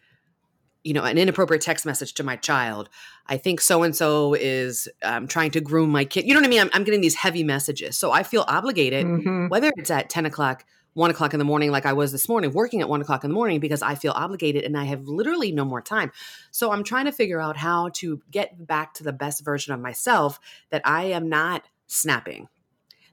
you 0.83 0.93
know, 0.93 1.03
an 1.03 1.17
inappropriate 1.17 1.62
text 1.62 1.86
message 1.86 2.13
to 2.15 2.24
my 2.24 2.36
child. 2.36 2.89
I 3.27 3.38
think 3.38 3.62
so 3.62 3.83
and 3.83 3.95
so 3.95 4.33
is 4.33 4.89
um, 5.03 5.27
trying 5.27 5.51
to 5.51 5.62
groom 5.62 5.91
my 5.91 6.05
kid. 6.05 6.25
You 6.25 6.33
know 6.33 6.39
what 6.39 6.48
I 6.48 6.50
mean? 6.50 6.62
I'm, 6.62 6.69
I'm 6.74 6.83
getting 6.83 7.01
these 7.01 7.15
heavy 7.15 7.43
messages. 7.43 7.98
So 7.98 8.12
I 8.12 8.24
feel 8.24 8.45
obligated, 8.48 9.05
mm-hmm. 9.05 9.48
whether 9.48 9.71
it's 9.77 9.91
at 9.91 10.10
10 10.10 10.25
o'clock, 10.25 10.65
1 10.93 11.12
o'clock 11.12 11.33
in 11.33 11.39
the 11.39 11.45
morning, 11.45 11.71
like 11.71 11.86
I 11.86 11.93
was 11.93 12.12
this 12.12 12.27
morning, 12.27 12.51
working 12.51 12.81
at 12.81 12.89
1 12.89 13.01
o'clock 13.01 13.24
in 13.24 13.29
the 13.29 13.36
morning 13.36 13.60
because 13.60 13.81
I 13.81 13.95
feel 13.95 14.12
obligated 14.13 14.63
and 14.63 14.77
I 14.77 14.86
have 14.86 15.07
literally 15.07 15.51
no 15.51 15.63
more 15.63 15.81
time. 15.81 16.12
So 16.50 16.71
I'm 16.71 16.83
trying 16.83 17.05
to 17.05 17.12
figure 17.12 17.39
out 17.39 17.57
how 17.57 17.89
to 17.95 18.21
get 18.31 18.65
back 18.65 18.93
to 18.95 19.03
the 19.03 19.13
best 19.13 19.45
version 19.45 19.74
of 19.74 19.79
myself 19.79 20.39
that 20.71 20.81
I 20.83 21.05
am 21.05 21.29
not 21.29 21.63
snapping. 21.88 22.50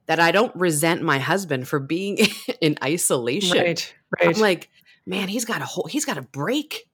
That 0.08 0.18
I 0.18 0.32
don't 0.32 0.54
resent 0.56 1.02
my 1.02 1.20
husband 1.20 1.68
for 1.68 1.78
being 1.78 2.18
in 2.60 2.76
isolation. 2.82 3.58
Right, 3.58 3.94
right. 4.20 4.34
I'm 4.34 4.40
like, 4.42 4.68
man, 5.06 5.28
he's 5.28 5.44
got 5.44 5.62
a 5.62 5.64
whole, 5.64 5.86
he's 5.88 6.04
got 6.04 6.18
a 6.18 6.22
break 6.22 6.88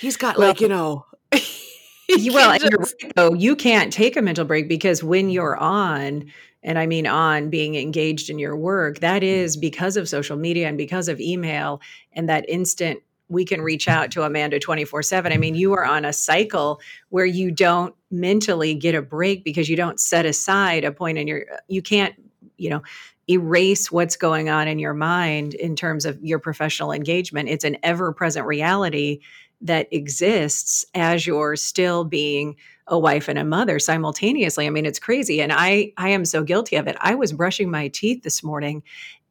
He's 0.00 0.16
got 0.16 0.38
well, 0.38 0.48
like, 0.48 0.62
you 0.62 0.68
know. 0.68 1.04
well, 1.30 2.58
just... 2.58 2.94
right, 3.02 3.12
though, 3.14 3.34
you 3.34 3.54
can't 3.54 3.92
take 3.92 4.16
a 4.16 4.22
mental 4.22 4.46
break 4.46 4.66
because 4.66 5.04
when 5.04 5.28
you're 5.28 5.58
on, 5.58 6.32
and 6.62 6.78
I 6.78 6.86
mean 6.86 7.06
on 7.06 7.50
being 7.50 7.74
engaged 7.74 8.30
in 8.30 8.38
your 8.38 8.56
work, 8.56 9.00
that 9.00 9.20
mm. 9.20 9.26
is 9.26 9.58
because 9.58 9.98
of 9.98 10.08
social 10.08 10.38
media 10.38 10.68
and 10.68 10.78
because 10.78 11.08
of 11.08 11.20
email 11.20 11.82
and 12.14 12.30
that 12.30 12.48
instant 12.48 13.00
we 13.28 13.44
can 13.44 13.60
reach 13.60 13.88
out 13.88 14.10
to 14.12 14.22
Amanda 14.22 14.58
24 14.58 15.02
7. 15.02 15.32
I 15.32 15.36
mean, 15.36 15.54
you 15.54 15.74
are 15.74 15.84
on 15.84 16.06
a 16.06 16.14
cycle 16.14 16.80
where 17.10 17.26
you 17.26 17.50
don't 17.50 17.94
mentally 18.10 18.74
get 18.74 18.94
a 18.94 19.02
break 19.02 19.44
because 19.44 19.68
you 19.68 19.76
don't 19.76 20.00
set 20.00 20.26
aside 20.26 20.84
a 20.84 20.92
point 20.92 21.18
in 21.18 21.26
your, 21.28 21.44
you 21.68 21.82
can't, 21.82 22.14
you 22.56 22.70
know, 22.70 22.82
erase 23.28 23.92
what's 23.92 24.16
going 24.16 24.48
on 24.48 24.66
in 24.66 24.78
your 24.78 24.94
mind 24.94 25.54
in 25.54 25.76
terms 25.76 26.04
of 26.04 26.22
your 26.22 26.38
professional 26.38 26.92
engagement. 26.92 27.48
It's 27.48 27.64
an 27.64 27.76
ever 27.82 28.12
present 28.12 28.46
reality 28.46 29.20
that 29.60 29.88
exists 29.92 30.84
as 30.94 31.26
you're 31.26 31.54
still 31.56 32.04
being 32.04 32.56
a 32.86 32.98
wife 32.98 33.28
and 33.28 33.38
a 33.38 33.44
mother 33.44 33.78
simultaneously. 33.78 34.66
I 34.66 34.70
mean, 34.70 34.86
it's 34.86 34.98
crazy. 34.98 35.40
And 35.40 35.52
I 35.52 35.92
I 35.96 36.08
am 36.08 36.24
so 36.24 36.42
guilty 36.42 36.76
of 36.76 36.88
it. 36.88 36.96
I 37.00 37.14
was 37.14 37.32
brushing 37.32 37.70
my 37.70 37.88
teeth 37.88 38.22
this 38.22 38.42
morning 38.42 38.82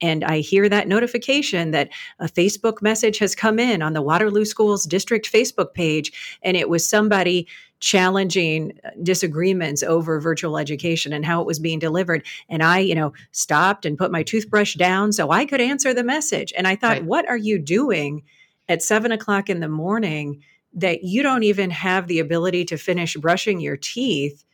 and 0.02 0.24
I 0.24 0.40
hear 0.40 0.70
that 0.70 0.88
notification 0.88 1.72
that 1.72 1.90
a 2.20 2.28
Facebook 2.28 2.82
message 2.82 3.18
has 3.18 3.36
come 3.36 3.60
in 3.60 3.82
on 3.82 3.94
the 3.94 4.02
Waterloo 4.02 4.46
Schools 4.46 4.86
district 4.86 5.32
Facebook 5.32 5.74
page 5.74 6.40
and 6.42 6.56
it 6.56 6.70
was 6.70 6.88
somebody 6.88 7.48
challenging 7.80 8.78
uh, 8.84 8.90
disagreements 9.04 9.84
over 9.84 10.20
virtual 10.20 10.58
education 10.58 11.14
and 11.14 11.26
how 11.26 11.42
it 11.42 11.48
was 11.48 11.60
being 11.60 11.80
delivered 11.80 12.26
and 12.50 12.62
I, 12.62 12.80
you 12.80 12.96
know, 12.96 13.14
stopped 13.32 13.86
and 13.86 13.98
put 13.98 14.12
my 14.12 14.24
toothbrush 14.24 14.76
down 14.76 15.14
so 15.14 15.32
I 15.32 15.46
could 15.46 15.62
answer 15.62 15.94
the 15.94 16.04
message. 16.04 16.54
And 16.58 16.68
I 16.68 16.76
thought, 16.76 16.98
right. 16.98 17.06
what 17.06 17.28
are 17.30 17.38
you 17.38 17.60
doing? 17.60 18.24
at 18.70 18.84
seven 18.84 19.12
o'clock 19.12 19.50
in 19.50 19.60
the 19.60 19.68
morning 19.68 20.42
that 20.74 21.04
you 21.04 21.24
don't 21.24 21.44
even 21.44 21.72
have 21.72 22.08
the 22.08 22.20
ability 22.20 22.64
to 22.64 22.78
finish 22.78 23.16
brushing 23.16 23.60
your 23.60 23.76
teeth 23.76 24.46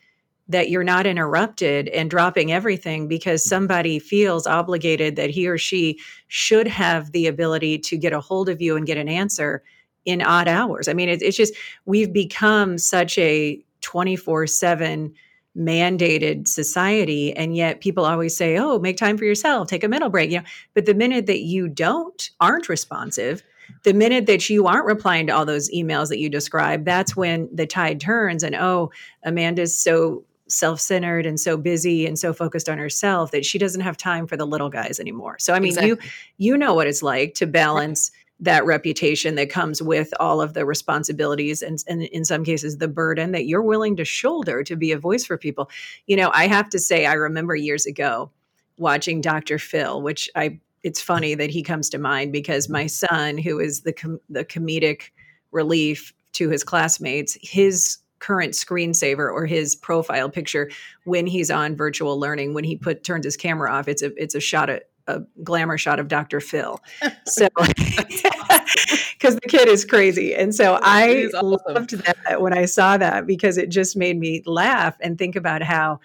that 0.47 0.69
you're 0.69 0.83
not 0.83 1.07
interrupted 1.07 1.87
and 1.89 2.09
dropping 2.09 2.51
everything 2.51 3.07
because 3.07 3.43
somebody 3.43 3.97
feels 3.97 4.45
obligated 4.45 5.15
that 5.15 5.31
he 5.31 5.47
or 5.47 5.57
she 5.57 5.99
should 6.27 6.67
have 6.67 7.11
the 7.11 7.27
ability 7.27 7.79
to 7.79 7.97
get 7.97 8.13
a 8.13 8.19
hold 8.19 8.47
of 8.47 8.61
you 8.61 8.77
and 8.77 8.85
get 8.85 8.97
an 8.97 9.09
answer 9.09 9.63
in 10.05 10.21
odd 10.21 10.47
hours. 10.47 10.87
I 10.87 10.93
mean, 10.93 11.09
it, 11.09 11.21
it's 11.21 11.37
just, 11.37 11.53
we've 11.85 12.13
become 12.13 12.77
such 12.77 13.17
a 13.17 13.61
24 13.81 14.47
7 14.47 15.13
mandated 15.57 16.49
society 16.49 17.33
and 17.33 17.55
yet 17.55 17.79
people 17.79 18.03
always 18.03 18.35
say 18.35 18.57
oh 18.57 18.77
make 18.77 18.97
time 18.97 19.17
for 19.17 19.23
yourself 19.23 19.69
take 19.69 19.85
a 19.85 19.87
mental 19.87 20.09
break 20.09 20.29
you 20.29 20.37
know 20.37 20.43
but 20.73 20.85
the 20.85 20.93
minute 20.93 21.27
that 21.27 21.39
you 21.39 21.69
don't 21.69 22.29
aren't 22.41 22.67
responsive 22.67 23.41
the 23.83 23.93
minute 23.93 24.25
that 24.25 24.49
you 24.49 24.67
aren't 24.67 24.85
replying 24.85 25.27
to 25.27 25.33
all 25.33 25.45
those 25.45 25.69
emails 25.71 26.09
that 26.09 26.19
you 26.19 26.29
describe, 26.29 26.85
that's 26.85 27.15
when 27.15 27.49
the 27.53 27.65
tide 27.65 27.99
turns 27.99 28.43
and 28.43 28.55
oh, 28.55 28.91
Amanda's 29.23 29.77
so 29.77 30.23
self-centered 30.47 31.25
and 31.25 31.39
so 31.39 31.57
busy 31.57 32.05
and 32.05 32.19
so 32.19 32.31
focused 32.31 32.69
on 32.69 32.77
herself 32.77 33.31
that 33.31 33.45
she 33.45 33.57
doesn't 33.57 33.81
have 33.81 33.97
time 33.97 34.27
for 34.27 34.37
the 34.37 34.45
little 34.45 34.69
guys 34.69 34.99
anymore. 34.99 35.37
So 35.39 35.53
I 35.53 35.59
mean, 35.59 35.69
exactly. 35.69 35.89
you 35.89 35.97
you 36.37 36.57
know 36.57 36.73
what 36.73 36.87
it's 36.87 37.01
like 37.01 37.33
to 37.35 37.47
balance 37.47 38.11
that 38.39 38.65
reputation 38.65 39.35
that 39.35 39.49
comes 39.49 39.81
with 39.81 40.13
all 40.19 40.41
of 40.41 40.53
the 40.53 40.65
responsibilities 40.65 41.61
and, 41.61 41.83
and 41.87 42.03
in 42.03 42.25
some 42.25 42.43
cases 42.43 42.77
the 42.77 42.87
burden 42.87 43.31
that 43.31 43.45
you're 43.45 43.61
willing 43.61 43.95
to 43.95 44.03
shoulder 44.03 44.63
to 44.63 44.75
be 44.75 44.91
a 44.91 44.99
voice 44.99 45.25
for 45.25 45.37
people. 45.37 45.69
You 46.07 46.17
know, 46.17 46.31
I 46.33 46.47
have 46.47 46.69
to 46.69 46.79
say 46.79 47.05
I 47.05 47.13
remember 47.13 47.55
years 47.55 47.85
ago 47.85 48.31
watching 48.77 49.21
Dr. 49.21 49.57
Phil, 49.57 50.01
which 50.01 50.29
I 50.35 50.59
it's 50.83 51.01
funny 51.01 51.33
that 51.33 51.49
he 51.49 51.63
comes 51.63 51.89
to 51.89 51.97
mind 51.97 52.31
because 52.31 52.69
my 52.69 52.85
son, 52.85 53.39
who 53.39 53.59
is 53.59 53.81
the 53.81 53.93
com- 53.93 54.19
the 54.29 54.45
comedic 54.45 55.09
relief 55.51 56.13
to 56.33 56.49
his 56.49 56.63
classmates, 56.63 57.37
his 57.41 57.97
current 58.19 58.53
screensaver 58.53 59.31
or 59.31 59.45
his 59.45 59.75
profile 59.75 60.29
picture 60.29 60.69
when 61.05 61.25
he's 61.25 61.49
on 61.49 61.75
virtual 61.75 62.19
learning, 62.19 62.53
when 62.53 62.63
he 62.63 62.75
put 62.75 63.03
turns 63.03 63.25
his 63.25 63.37
camera 63.37 63.71
off, 63.71 63.87
it's 63.87 64.03
a 64.03 64.11
it's 64.21 64.35
a 64.35 64.39
shot 64.39 64.69
at 64.69 64.89
a 65.07 65.21
glamour 65.43 65.77
shot 65.77 65.99
of 65.99 66.07
Dr. 66.07 66.39
Phil. 66.39 66.79
So, 67.27 67.47
because 67.57 69.35
the 69.35 69.47
kid 69.47 69.67
is 69.67 69.83
crazy. 69.83 70.35
And 70.35 70.53
so 70.53 70.79
I 70.81 71.27
awesome. 71.33 71.57
loved 71.67 71.89
that 72.05 72.39
when 72.39 72.53
I 72.53 72.65
saw 72.65 72.97
that 72.97 73.25
because 73.25 73.57
it 73.57 73.69
just 73.69 73.97
made 73.97 74.19
me 74.19 74.43
laugh 74.45 74.95
and 74.99 75.17
think 75.17 75.35
about 75.35 75.63
how 75.63 75.99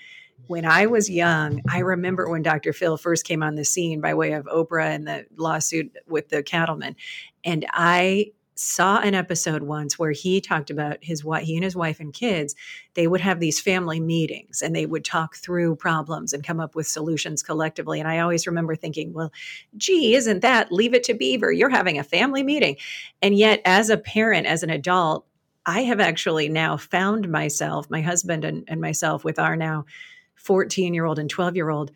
when 0.47 0.65
I 0.65 0.87
was 0.87 1.11
young, 1.11 1.61
I 1.69 1.81
remember 1.81 2.29
when 2.29 2.43
Dr. 2.43 2.73
Phil 2.73 2.97
first 2.97 3.27
came 3.27 3.43
on 3.43 3.55
the 3.55 3.65
scene 3.65 4.01
by 4.01 4.15
way 4.15 4.33
of 4.33 4.47
Oprah 4.47 4.95
and 4.95 5.07
the 5.07 5.27
lawsuit 5.37 5.95
with 6.09 6.31
the 6.31 6.43
cattlemen. 6.43 6.97
And 7.45 7.67
I 7.71 8.33
saw 8.61 9.01
an 9.01 9.15
episode 9.15 9.63
once 9.63 9.99
where 9.99 10.13
he 10.13 10.39
talked 10.39 10.69
about 10.69 10.99
his 11.01 11.25
wife, 11.25 11.45
he 11.45 11.57
and 11.57 11.65
his 11.65 11.75
wife 11.75 11.99
and 11.99 12.13
kids, 12.13 12.55
they 12.93 13.07
would 13.07 13.23
have 13.23 13.41
these 13.41 13.59
family 13.59 14.01
meetings 14.01 14.61
and 14.61 14.77
they 14.77 14.85
would 14.85 15.03
talk 15.03 15.37
through 15.37 15.75
problems 15.77 16.35
and 16.35 16.45
come 16.45 16.61
up 16.61 16.75
with 16.75 16.87
solutions 16.87 17.43
collectively. 17.43 18.01
And 18.01 18.09
I 18.09 18.19
always 18.19 18.47
remember 18.47 18.77
thinking, 18.77 19.15
well, 19.15 19.33
gee, 19.79 20.15
isn't 20.15 20.41
that 20.41 20.71
leave 20.71 20.93
it 20.93 21.05
to 21.05 21.15
Beaver? 21.15 21.51
You're 21.51 21.71
having 21.71 21.99
a 21.99 22.05
family 22.05 22.43
meeting. 22.43 22.77
And 23.23 23.35
yet, 23.35 23.63
as 23.65 23.89
a 23.89 23.97
parent, 23.97 24.47
as 24.47 24.63
an 24.63 24.69
adult, 24.69 25.25
I 25.65 25.81
have 25.85 26.01
actually 26.01 26.51
now 26.51 26.77
found 26.77 27.31
myself, 27.31 27.89
my 27.89 28.03
husband 28.03 28.45
and, 28.45 28.65
and 28.69 28.81
myself, 28.81 29.25
with 29.25 29.39
our 29.39 29.57
now 29.57 29.87
14 30.35 30.93
year 30.93 31.07
old 31.07 31.19
and 31.19 31.31
12 31.31 31.57
year 31.57 31.71
old, 31.71 31.93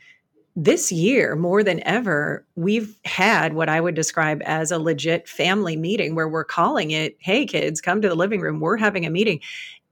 this 0.57 0.93
year, 0.93 1.35
more 1.35 1.65
than 1.65 1.83
ever, 1.87 2.47
we've 2.55 2.97
had 3.05 3.55
what 3.55 3.69
I 3.69 3.81
would 3.81 3.95
describe 3.95 4.41
as 4.45 4.71
a 4.71 4.79
legit 4.79 5.29
family 5.29 5.77
meeting 5.77 6.15
where 6.15 6.29
we're 6.29 6.45
calling 6.45 6.93
it, 6.93 7.17
hey, 7.19 7.45
kids, 7.45 7.81
come 7.81 8.01
to 8.03 8.09
the 8.09 8.15
living 8.15 8.41
room. 8.41 8.61
We're 8.61 8.77
having 8.77 9.05
a 9.05 9.11
meeting. 9.11 9.41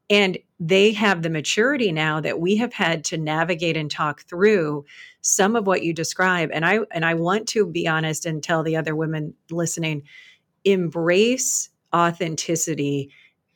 And 0.08 0.38
they 0.60 0.92
have 0.92 1.22
the 1.22 1.30
maturity 1.30 1.90
now 1.90 2.20
that 2.20 2.38
we 2.38 2.56
have 2.56 2.72
had 2.72 3.02
to 3.06 3.16
navigate 3.16 3.76
and 3.76 3.90
talk 3.90 4.22
through 4.22 4.84
some 5.20 5.56
of 5.56 5.66
what 5.66 5.82
you 5.82 5.92
describe. 5.92 6.50
And 6.52 6.64
I 6.64 6.80
and 6.90 7.04
I 7.04 7.14
want 7.14 7.48
to 7.48 7.66
be 7.66 7.88
honest 7.88 8.26
and 8.26 8.42
tell 8.42 8.62
the 8.62 8.76
other 8.76 8.94
women 8.94 9.34
listening, 9.50 10.02
embrace 10.64 11.70
authenticity 11.94 13.10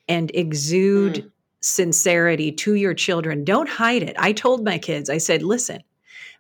and 0.09 0.31
exude 0.35 1.15
mm 1.15 1.31
sincerity 1.63 2.53
to 2.53 2.75
your 2.75 2.95
children. 2.95 3.43
Don't 3.43 3.69
hide 3.69 4.03
it. 4.03 4.15
I 4.19 4.33
told 4.33 4.65
my 4.65 4.79
kids, 4.79 5.11
I 5.11 5.19
said, 5.19 5.43
listen, 5.43 5.83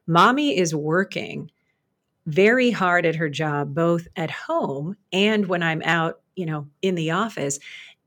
mommy 0.06 0.56
is 0.56 0.75
working 0.75 1.50
very 2.26 2.70
hard 2.70 3.06
at 3.06 3.16
her 3.16 3.28
job, 3.28 3.75
both 3.75 4.08
at 4.16 4.30
home 4.30 4.96
and 5.12 5.46
when 5.46 5.62
I'm 5.62 5.82
out, 5.82 6.20
you 6.34 6.46
know, 6.46 6.68
in 6.82 6.96
the 6.96 7.12
office. 7.12 7.58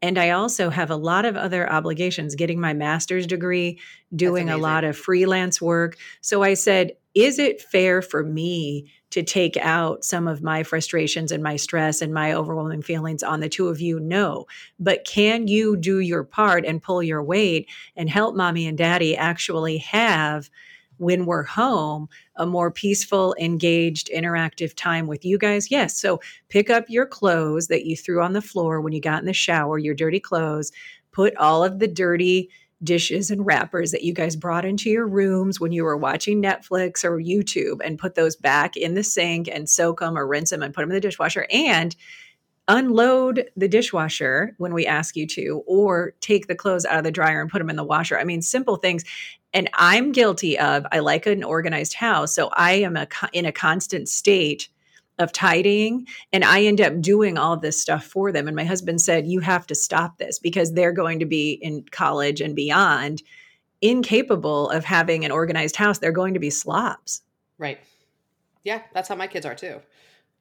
And 0.01 0.17
I 0.17 0.29
also 0.29 0.69
have 0.69 0.91
a 0.91 0.95
lot 0.95 1.25
of 1.25 1.35
other 1.35 1.69
obligations, 1.69 2.35
getting 2.35 2.59
my 2.59 2.73
master's 2.73 3.27
degree, 3.27 3.79
doing 4.15 4.49
a 4.49 4.57
lot 4.57 4.83
of 4.83 4.97
freelance 4.97 5.61
work. 5.61 5.97
So 6.21 6.41
I 6.41 6.53
said, 6.53 6.93
is 7.15 7.37
it 7.37 7.61
fair 7.61 8.01
for 8.01 8.23
me 8.23 8.91
to 9.09 9.23
take 9.23 9.57
out 9.57 10.05
some 10.05 10.27
of 10.27 10.43
my 10.43 10.63
frustrations 10.63 11.31
and 11.31 11.43
my 11.43 11.55
stress 11.55 12.01
and 12.01 12.13
my 12.13 12.31
overwhelming 12.31 12.81
feelings 12.81 13.23
on 13.23 13.41
the 13.41 13.49
two 13.49 13.67
of 13.67 13.81
you? 13.81 13.99
No. 13.99 14.45
But 14.79 15.05
can 15.05 15.47
you 15.47 15.75
do 15.75 15.99
your 15.99 16.23
part 16.23 16.65
and 16.65 16.81
pull 16.81 17.03
your 17.03 17.23
weight 17.23 17.67
and 17.95 18.09
help 18.09 18.35
mommy 18.35 18.67
and 18.67 18.77
daddy 18.77 19.17
actually 19.17 19.79
have? 19.79 20.49
When 20.99 21.25
we're 21.25 21.43
home, 21.43 22.07
a 22.35 22.45
more 22.45 22.71
peaceful, 22.71 23.35
engaged, 23.39 24.09
interactive 24.13 24.73
time 24.75 25.07
with 25.07 25.25
you 25.25 25.37
guys? 25.37 25.71
Yes. 25.71 25.99
So 25.99 26.21
pick 26.49 26.69
up 26.69 26.85
your 26.87 27.05
clothes 27.05 27.67
that 27.67 27.85
you 27.85 27.95
threw 27.95 28.21
on 28.21 28.33
the 28.33 28.41
floor 28.41 28.79
when 28.81 28.93
you 28.93 29.01
got 29.01 29.19
in 29.19 29.25
the 29.25 29.33
shower, 29.33 29.77
your 29.77 29.95
dirty 29.95 30.19
clothes, 30.19 30.71
put 31.11 31.35
all 31.37 31.63
of 31.63 31.79
the 31.79 31.87
dirty 31.87 32.49
dishes 32.83 33.29
and 33.29 33.45
wrappers 33.45 33.91
that 33.91 34.03
you 34.03 34.13
guys 34.13 34.35
brought 34.35 34.65
into 34.65 34.89
your 34.89 35.07
rooms 35.07 35.59
when 35.59 35.71
you 35.71 35.83
were 35.83 35.97
watching 35.97 36.41
Netflix 36.41 37.03
or 37.03 37.17
YouTube 37.17 37.79
and 37.83 37.99
put 37.99 38.15
those 38.15 38.35
back 38.35 38.77
in 38.77 38.93
the 38.93 39.03
sink 39.03 39.49
and 39.49 39.69
soak 39.69 39.99
them 39.99 40.17
or 40.17 40.25
rinse 40.25 40.49
them 40.49 40.63
and 40.63 40.73
put 40.73 40.81
them 40.81 40.91
in 40.91 40.95
the 40.95 41.01
dishwasher 41.01 41.45
and 41.51 41.95
unload 42.69 43.49
the 43.57 43.67
dishwasher 43.67 44.53
when 44.59 44.73
we 44.73 44.85
ask 44.85 45.15
you 45.15 45.25
to 45.25 45.63
or 45.65 46.13
take 46.21 46.47
the 46.47 46.55
clothes 46.55 46.85
out 46.85 46.99
of 46.99 47.03
the 47.03 47.11
dryer 47.11 47.41
and 47.41 47.49
put 47.49 47.57
them 47.57 47.69
in 47.69 47.75
the 47.75 47.83
washer. 47.83 48.17
I 48.17 48.23
mean 48.23 48.41
simple 48.41 48.77
things 48.77 49.03
and 49.53 49.69
I'm 49.73 50.11
guilty 50.11 50.57
of 50.59 50.85
I 50.91 50.99
like 50.99 51.25
an 51.25 51.43
organized 51.43 51.93
house 51.93 52.33
so 52.33 52.49
I 52.53 52.73
am 52.73 52.95
a, 52.95 53.07
in 53.33 53.45
a 53.45 53.51
constant 53.51 54.09
state 54.09 54.69
of 55.17 55.31
tidying 55.31 56.07
and 56.31 56.45
I 56.45 56.63
end 56.63 56.79
up 56.79 57.01
doing 57.01 57.37
all 57.37 57.57
this 57.57 57.79
stuff 57.79 58.05
for 58.05 58.31
them 58.31 58.47
and 58.47 58.55
my 58.55 58.63
husband 58.63 59.01
said 59.01 59.27
you 59.27 59.39
have 59.41 59.67
to 59.67 59.75
stop 59.75 60.17
this 60.17 60.39
because 60.39 60.73
they're 60.73 60.93
going 60.93 61.19
to 61.19 61.25
be 61.25 61.53
in 61.61 61.83
college 61.91 62.41
and 62.41 62.55
beyond 62.55 63.21
incapable 63.81 64.69
of 64.69 64.85
having 64.85 65.25
an 65.25 65.31
organized 65.31 65.75
house 65.75 65.99
they're 65.99 66.11
going 66.11 66.33
to 66.33 66.39
be 66.39 66.49
slobs. 66.49 67.21
Right. 67.57 67.79
Yeah 68.63 68.81
that's 68.93 69.09
how 69.09 69.15
my 69.15 69.27
kids 69.27 69.45
are 69.45 69.55
too 69.55 69.81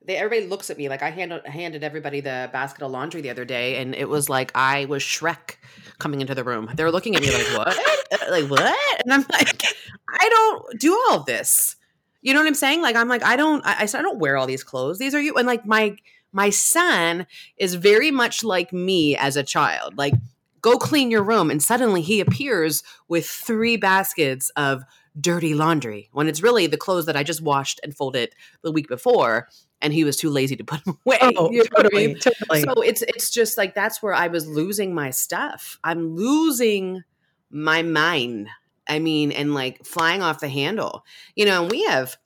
they 0.04 0.16
everybody 0.16 0.48
looks 0.48 0.70
at 0.70 0.78
me 0.78 0.88
like 0.88 1.02
I 1.02 1.10
handed 1.10 1.46
handed 1.46 1.84
everybody 1.84 2.20
the 2.20 2.48
basket 2.52 2.82
of 2.82 2.90
laundry 2.90 3.20
the 3.20 3.30
other 3.30 3.44
day, 3.44 3.76
and 3.76 3.94
it 3.94 4.08
was 4.08 4.28
like 4.28 4.52
I 4.54 4.86
was 4.86 5.02
Shrek 5.02 5.56
coming 5.98 6.20
into 6.20 6.34
the 6.34 6.44
room. 6.44 6.70
They 6.74 6.84
were 6.84 6.92
looking 6.92 7.16
at 7.16 7.22
me 7.22 7.32
like 7.32 7.46
what, 7.56 7.78
uh, 8.12 8.30
like 8.30 8.50
what, 8.50 9.02
and 9.02 9.12
I'm 9.12 9.24
like, 9.30 9.62
I 10.08 10.28
don't 10.28 10.80
do 10.80 10.94
all 10.94 11.18
of 11.18 11.26
this. 11.26 11.76
You 12.22 12.34
know 12.34 12.40
what 12.40 12.48
I'm 12.48 12.54
saying? 12.54 12.82
Like 12.82 12.96
I'm 12.96 13.08
like 13.08 13.22
I 13.22 13.36
don't 13.36 13.64
I, 13.64 13.82
I 13.82 13.86
don't 13.86 14.18
wear 14.18 14.36
all 14.36 14.46
these 14.46 14.64
clothes. 14.64 14.98
These 14.98 15.14
are 15.14 15.20
you 15.20 15.34
and 15.34 15.46
like 15.46 15.66
my 15.66 15.96
my 16.32 16.50
son 16.50 17.26
is 17.56 17.74
very 17.74 18.10
much 18.10 18.44
like 18.44 18.72
me 18.72 19.16
as 19.16 19.36
a 19.36 19.42
child. 19.42 19.96
Like 19.96 20.14
go 20.60 20.76
clean 20.76 21.10
your 21.10 21.22
room 21.22 21.50
and 21.50 21.62
suddenly 21.62 22.02
he 22.02 22.20
appears 22.20 22.82
with 23.08 23.26
three 23.26 23.76
baskets 23.76 24.50
of 24.56 24.82
dirty 25.20 25.54
laundry 25.54 26.08
when 26.12 26.28
it's 26.28 26.42
really 26.42 26.66
the 26.66 26.76
clothes 26.76 27.06
that 27.06 27.16
I 27.16 27.22
just 27.22 27.42
washed 27.42 27.80
and 27.82 27.96
folded 27.96 28.34
the 28.62 28.72
week 28.72 28.88
before 28.88 29.48
and 29.80 29.92
he 29.92 30.04
was 30.04 30.16
too 30.16 30.30
lazy 30.30 30.56
to 30.56 30.64
put 30.64 30.84
them 30.84 30.98
away. 31.06 31.18
Oh, 31.20 31.50
you 31.50 31.58
know 31.58 31.64
totally, 31.76 32.04
I 32.04 32.06
mean? 32.08 32.18
totally. 32.18 32.62
So 32.62 32.82
it's 32.82 33.02
it's 33.02 33.30
just 33.30 33.58
like 33.58 33.74
that's 33.74 34.02
where 34.02 34.14
I 34.14 34.28
was 34.28 34.46
losing 34.46 34.94
my 34.94 35.10
stuff. 35.10 35.78
I'm 35.84 36.14
losing 36.14 37.02
my 37.50 37.82
mind. 37.82 38.48
I 38.88 38.98
mean, 38.98 39.32
and 39.32 39.54
like 39.54 39.84
flying 39.84 40.22
off 40.22 40.40
the 40.40 40.48
handle. 40.48 41.04
You 41.34 41.44
know, 41.46 41.62
and 41.62 41.70
we 41.70 41.84
have 41.84 42.16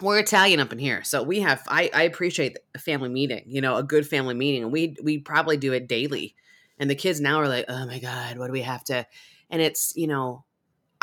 we're 0.00 0.18
Italian 0.18 0.60
up 0.60 0.72
in 0.72 0.78
here, 0.78 1.04
so 1.04 1.22
we 1.22 1.40
have. 1.40 1.62
I, 1.68 1.90
I 1.94 2.02
appreciate 2.02 2.58
a 2.74 2.78
family 2.78 3.08
meeting. 3.08 3.44
You 3.46 3.60
know, 3.60 3.76
a 3.76 3.82
good 3.82 4.06
family 4.06 4.34
meeting, 4.34 4.64
and 4.64 4.72
we 4.72 4.96
we 5.02 5.18
probably 5.18 5.56
do 5.56 5.72
it 5.72 5.88
daily. 5.88 6.34
And 6.78 6.90
the 6.90 6.96
kids 6.96 7.20
now 7.20 7.38
are 7.38 7.48
like, 7.48 7.66
"Oh 7.68 7.86
my 7.86 8.00
god, 8.00 8.38
what 8.38 8.46
do 8.46 8.52
we 8.52 8.62
have 8.62 8.82
to?" 8.84 9.06
And 9.50 9.62
it's 9.62 9.92
you 9.94 10.06
know, 10.08 10.44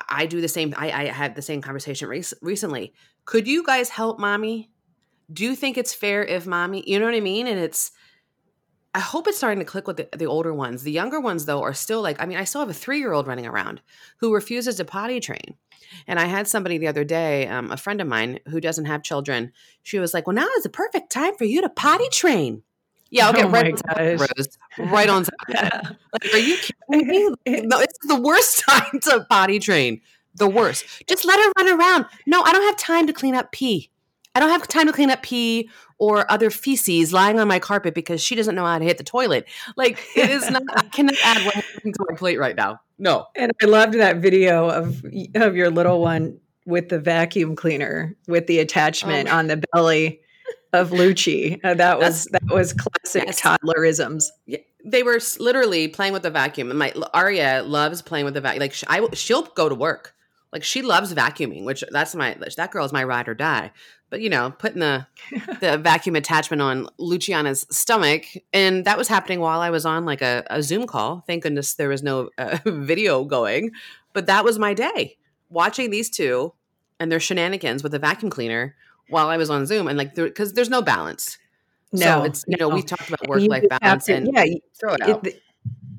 I 0.09 0.25
do 0.25 0.41
the 0.41 0.47
same. 0.47 0.73
I 0.77 0.91
I 0.91 1.05
had 1.05 1.35
the 1.35 1.41
same 1.41 1.61
conversation 1.61 2.09
rec- 2.09 2.33
recently. 2.41 2.93
Could 3.25 3.47
you 3.47 3.63
guys 3.63 3.89
help 3.89 4.19
mommy? 4.19 4.70
Do 5.31 5.45
you 5.45 5.55
think 5.55 5.77
it's 5.77 5.93
fair 5.93 6.23
if 6.23 6.45
mommy? 6.45 6.83
You 6.85 6.99
know 6.99 7.05
what 7.05 7.15
I 7.15 7.19
mean? 7.21 7.47
And 7.47 7.59
it's 7.59 7.91
I 8.93 8.99
hope 8.99 9.27
it's 9.27 9.37
starting 9.37 9.59
to 9.59 9.65
click 9.65 9.87
with 9.87 9.97
the, 9.97 10.09
the, 10.17 10.25
older 10.25 10.53
ones. 10.53 10.83
The 10.83 10.91
younger 10.91 11.21
ones, 11.21 11.45
though, 11.45 11.61
are 11.63 11.73
still 11.73 12.01
like, 12.01 12.21
I 12.21 12.25
mean, 12.25 12.37
I 12.37 12.43
still 12.43 12.59
have 12.59 12.69
a 12.69 12.73
three 12.73 12.99
year 12.99 13.13
old 13.13 13.25
running 13.25 13.47
around 13.47 13.81
who 14.17 14.33
refuses 14.33 14.75
to 14.75 14.85
potty 14.85 15.21
train. 15.21 15.55
And 16.07 16.19
I 16.19 16.25
had 16.25 16.47
somebody 16.47 16.77
the 16.77 16.87
other 16.87 17.05
day, 17.05 17.47
um, 17.47 17.71
a 17.71 17.77
friend 17.77 18.01
of 18.01 18.07
mine 18.07 18.39
who 18.49 18.59
doesn't 18.59 18.85
have 18.85 19.01
children. 19.01 19.53
She 19.83 19.99
was 19.99 20.13
like, 20.13 20.27
Well, 20.27 20.35
now 20.35 20.47
is 20.57 20.63
the 20.63 20.69
perfect 20.69 21.11
time 21.11 21.35
for 21.35 21.45
you 21.45 21.61
to 21.61 21.69
potty 21.69 22.09
train. 22.11 22.63
Yeah, 23.09 23.27
I'll 23.27 23.33
get 23.33 23.45
oh 23.45 23.49
right, 23.49 23.73
on 23.97 24.17
Rose, 24.17 24.57
right 24.77 25.09
on 25.09 25.25
top 25.25 25.33
Like, 25.49 26.33
are 26.33 26.37
you 26.37 26.57
kidding 26.57 27.07
me? 27.07 27.29
No, 27.63 27.79
it's 27.79 27.97
the 28.07 28.19
worst 28.19 28.63
time 28.69 28.99
to 29.01 29.25
potty 29.29 29.59
train. 29.59 30.01
The 30.35 30.47
worst. 30.47 30.85
Just 31.07 31.25
let 31.25 31.37
her 31.37 31.51
run 31.57 31.77
around. 31.77 32.05
No, 32.25 32.41
I 32.41 32.53
don't 32.53 32.63
have 32.63 32.77
time 32.77 33.07
to 33.07 33.13
clean 33.13 33.35
up 33.35 33.51
pee. 33.51 33.90
I 34.33 34.39
don't 34.39 34.49
have 34.49 34.67
time 34.67 34.87
to 34.87 34.93
clean 34.93 35.09
up 35.09 35.23
pee 35.23 35.69
or 35.97 36.29
other 36.31 36.49
feces 36.49 37.11
lying 37.11 37.39
on 37.39 37.47
my 37.47 37.59
carpet 37.59 37.93
because 37.93 38.21
she 38.21 38.35
doesn't 38.35 38.55
know 38.55 38.65
how 38.65 38.79
to 38.79 38.85
hit 38.85 38.97
the 38.97 39.03
toilet. 39.03 39.47
Like 39.75 39.99
it 40.15 40.29
is 40.29 40.49
not. 40.49 40.63
I 40.75 40.83
cannot 40.93 41.15
add 41.23 41.45
one 41.45 41.63
thing 41.81 41.93
to 41.93 42.05
my 42.09 42.15
plate 42.15 42.39
right 42.39 42.55
now. 42.55 42.79
No. 42.97 43.27
And 43.35 43.51
I 43.61 43.65
loved 43.65 43.93
that 43.95 44.17
video 44.17 44.69
of 44.69 45.03
of 45.35 45.55
your 45.55 45.69
little 45.69 46.01
one 46.01 46.39
with 46.65 46.89
the 46.89 46.99
vacuum 46.99 47.55
cleaner 47.55 48.15
with 48.27 48.47
the 48.47 48.59
attachment 48.59 49.29
oh 49.29 49.37
on 49.37 49.47
the 49.47 49.63
belly 49.73 50.21
of 50.73 50.91
Lucci. 50.91 51.59
Uh, 51.63 51.73
that 51.73 51.99
was 51.99 52.25
that 52.25 52.43
was 52.49 52.73
classic 52.73 53.25
yes. 53.25 53.41
toddlerisms. 53.41 54.25
Yeah, 54.45 54.59
they 54.85 55.03
were 55.03 55.19
literally 55.39 55.87
playing 55.87 56.13
with 56.13 56.23
the 56.23 56.31
vacuum, 56.31 56.69
and 56.69 56.79
my 56.79 56.93
Aria 57.13 57.63
loves 57.63 58.01
playing 58.01 58.25
with 58.25 58.33
the 58.33 58.41
vacuum. 58.41 58.61
Like 58.61 58.75
I, 58.87 59.05
she'll 59.13 59.43
go 59.43 59.69
to 59.69 59.75
work. 59.75 60.15
Like 60.51 60.63
she 60.63 60.81
loves 60.81 61.13
vacuuming, 61.13 61.63
which 61.63 61.83
that's 61.91 62.13
my 62.15 62.37
that 62.57 62.71
girl 62.71 62.85
is 62.85 62.93
my 62.93 63.03
ride 63.03 63.27
or 63.27 63.33
die 63.33 63.71
but 64.11 64.21
you 64.21 64.29
know, 64.29 64.51
putting 64.59 64.81
the 64.81 65.07
the 65.59 65.79
vacuum 65.79 66.15
attachment 66.15 66.61
on 66.61 66.87
Luciana's 66.99 67.65
stomach, 67.71 68.25
and 68.53 68.85
that 68.85 68.99
was 68.99 69.07
happening 69.07 69.39
while 69.39 69.61
I 69.61 69.71
was 69.71 69.85
on 69.87 70.05
like 70.05 70.21
a, 70.21 70.43
a 70.51 70.61
Zoom 70.61 70.85
call. 70.85 71.23
Thank 71.25 71.43
goodness 71.43 71.73
there 71.73 71.89
was 71.89 72.03
no 72.03 72.29
uh, 72.37 72.59
video 72.65 73.23
going, 73.23 73.71
but 74.13 74.27
that 74.27 74.43
was 74.43 74.59
my 74.59 74.75
day 74.75 75.17
watching 75.49 75.89
these 75.89 76.09
two 76.09 76.53
and 76.99 77.11
their 77.11 77.19
shenanigans 77.19 77.81
with 77.81 77.93
the 77.93 77.99
vacuum 77.99 78.29
cleaner 78.29 78.75
while 79.09 79.27
I 79.27 79.37
was 79.37 79.49
on 79.49 79.65
Zoom, 79.65 79.87
and 79.87 79.97
like 79.97 80.13
because 80.13 80.53
there's 80.53 80.69
no 80.69 80.83
balance. 80.83 81.39
No, 81.93 81.99
so 81.99 82.23
it's 82.23 82.45
you 82.47 82.57
no. 82.59 82.69
know 82.69 82.75
we 82.75 82.83
talked 82.83 83.07
about 83.07 83.27
work 83.27 83.41
life 83.41 83.63
balance 83.81 84.05
to, 84.05 84.15
and 84.15 84.29
yeah, 84.31 84.43
throw 84.79 84.93
it 84.93 85.01
out. 85.01 85.25
It, 85.25 85.41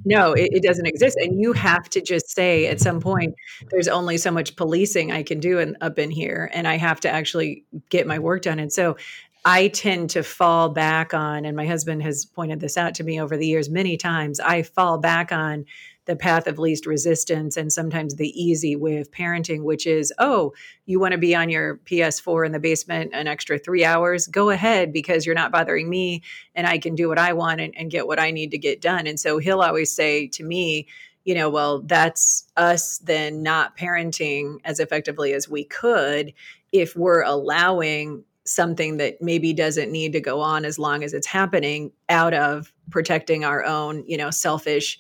no, 0.05 0.33
it, 0.33 0.51
it, 0.53 0.62
doesn't 0.62 0.87
exist. 0.87 1.17
And 1.17 1.41
you 1.41 1.53
have 1.53 1.88
to 1.91 2.01
just 2.01 2.35
say 2.35 2.67
at 2.67 2.81
some 2.81 3.01
point, 3.01 3.35
there's 3.71 3.88
only 3.88 4.19
so 4.19 4.31
much 4.31 4.57
policing 4.57 5.12
I 5.12 5.23
can 5.23 5.41
do 5.41 5.59
in, 5.59 5.77
up 5.81 5.99
in 5.99 6.11
here, 6.11 6.51
and 6.53 6.67
I 6.67 6.77
have 6.77 7.01
to 7.01 7.11
actually 7.11 7.65
get 7.88 8.07
my 8.07 8.19
work 8.19 8.43
done. 8.43 8.59
And 8.59 8.73
so 8.73 8.97
I 9.45 9.69
tend 9.69 10.11
to 10.11 10.23
fall 10.23 10.69
back 10.69 11.15
on, 11.15 11.45
and 11.45 11.57
my 11.57 11.67
husband 11.67 12.03
has 12.03 12.25
pointed 12.25 12.61
this 12.61 12.77
out 12.77 12.95
to 12.97 13.05
me 13.05 13.21
over 13.21 13.37
the 13.37 13.47
years 13.47 13.69
many 13.69 13.97
times. 13.97 14.38
I 14.38 14.62
fall 14.62 14.99
back 14.99 15.33
on 15.33 15.65
the 16.12 16.16
path 16.16 16.46
of 16.46 16.59
least 16.59 16.85
resistance 16.85 17.57
and 17.57 17.72
sometimes 17.72 18.16
the 18.16 18.29
easy 18.38 18.77
way 18.77 18.98
of 18.98 19.11
parenting, 19.11 19.62
which 19.62 19.87
is, 19.87 20.12
oh, 20.18 20.53
you 20.85 21.01
want 21.01 21.12
to 21.12 21.18
be 21.18 21.35
on 21.35 21.48
your 21.48 21.79
PS4 21.87 22.44
in 22.44 22.53
the 22.53 22.61
basement 22.61 23.12
an 23.14 23.27
extra 23.27 23.59
three 23.59 23.83
hours? 23.83 24.27
Go 24.27 24.51
ahead 24.51 24.92
because 24.92 25.25
you're 25.25 25.35
not 25.35 25.51
bothering 25.51 25.88
me 25.88 26.22
and 26.55 26.66
I 26.66 26.77
can 26.77 26.94
do 26.94 27.09
what 27.09 27.18
I 27.18 27.33
want 27.33 27.62
and, 27.62 27.75
and 27.79 27.90
get 27.90 28.07
what 28.07 28.20
I 28.20 28.31
need 28.31 28.51
to 28.51 28.59
get 28.59 28.83
done. 28.83 29.07
And 29.07 29.18
so 29.18 29.38
he'll 29.38 29.62
always 29.62 29.90
say 29.90 30.27
to 30.29 30.44
me, 30.44 30.87
you 31.25 31.35
know, 31.35 31.48
well, 31.48 31.81
that's 31.81 32.46
us 32.59 32.98
then 32.98 33.42
not 33.42 33.79
parenting 33.79 34.59
as 34.66 34.81
effectively 34.81 35.33
as 35.33 35.48
we 35.48 35.64
could 35.64 36.35
if 36.72 36.94
we're 36.94 37.22
allowing 37.22 38.22
something 38.44 38.98
that 38.98 39.22
maybe 39.22 39.55
doesn't 39.55 39.90
need 39.90 40.12
to 40.12 40.20
go 40.20 40.40
on 40.40 40.66
as 40.66 40.79
long 40.79 41.03
as 41.05 41.14
it's 41.14 41.27
happening 41.27 41.90
out 42.11 42.35
of 42.35 42.70
protecting 42.90 43.46
our 43.46 43.64
own, 43.64 44.05
you 44.07 44.18
know, 44.18 44.31
selfish 44.31 44.98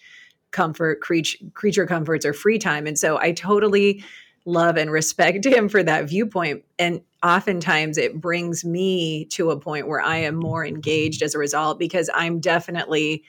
comfort, 0.52 1.00
creature, 1.00 1.38
creature 1.54 1.86
comforts, 1.86 2.24
or 2.24 2.32
free 2.32 2.58
time. 2.58 2.86
And 2.86 2.98
so 2.98 3.18
I 3.18 3.32
totally 3.32 4.04
love 4.44 4.76
and 4.76 4.90
respect 4.90 5.44
him 5.46 5.68
for 5.68 5.82
that 5.82 6.08
viewpoint. 6.08 6.64
And 6.78 7.00
oftentimes 7.22 7.98
it 7.98 8.20
brings 8.20 8.64
me 8.64 9.24
to 9.26 9.50
a 9.50 9.58
point 9.58 9.88
where 9.88 10.00
I 10.00 10.18
am 10.18 10.36
more 10.36 10.64
engaged 10.64 11.22
as 11.22 11.34
a 11.34 11.38
result 11.38 11.78
because 11.78 12.10
I'm 12.14 12.40
definitely 12.40 13.24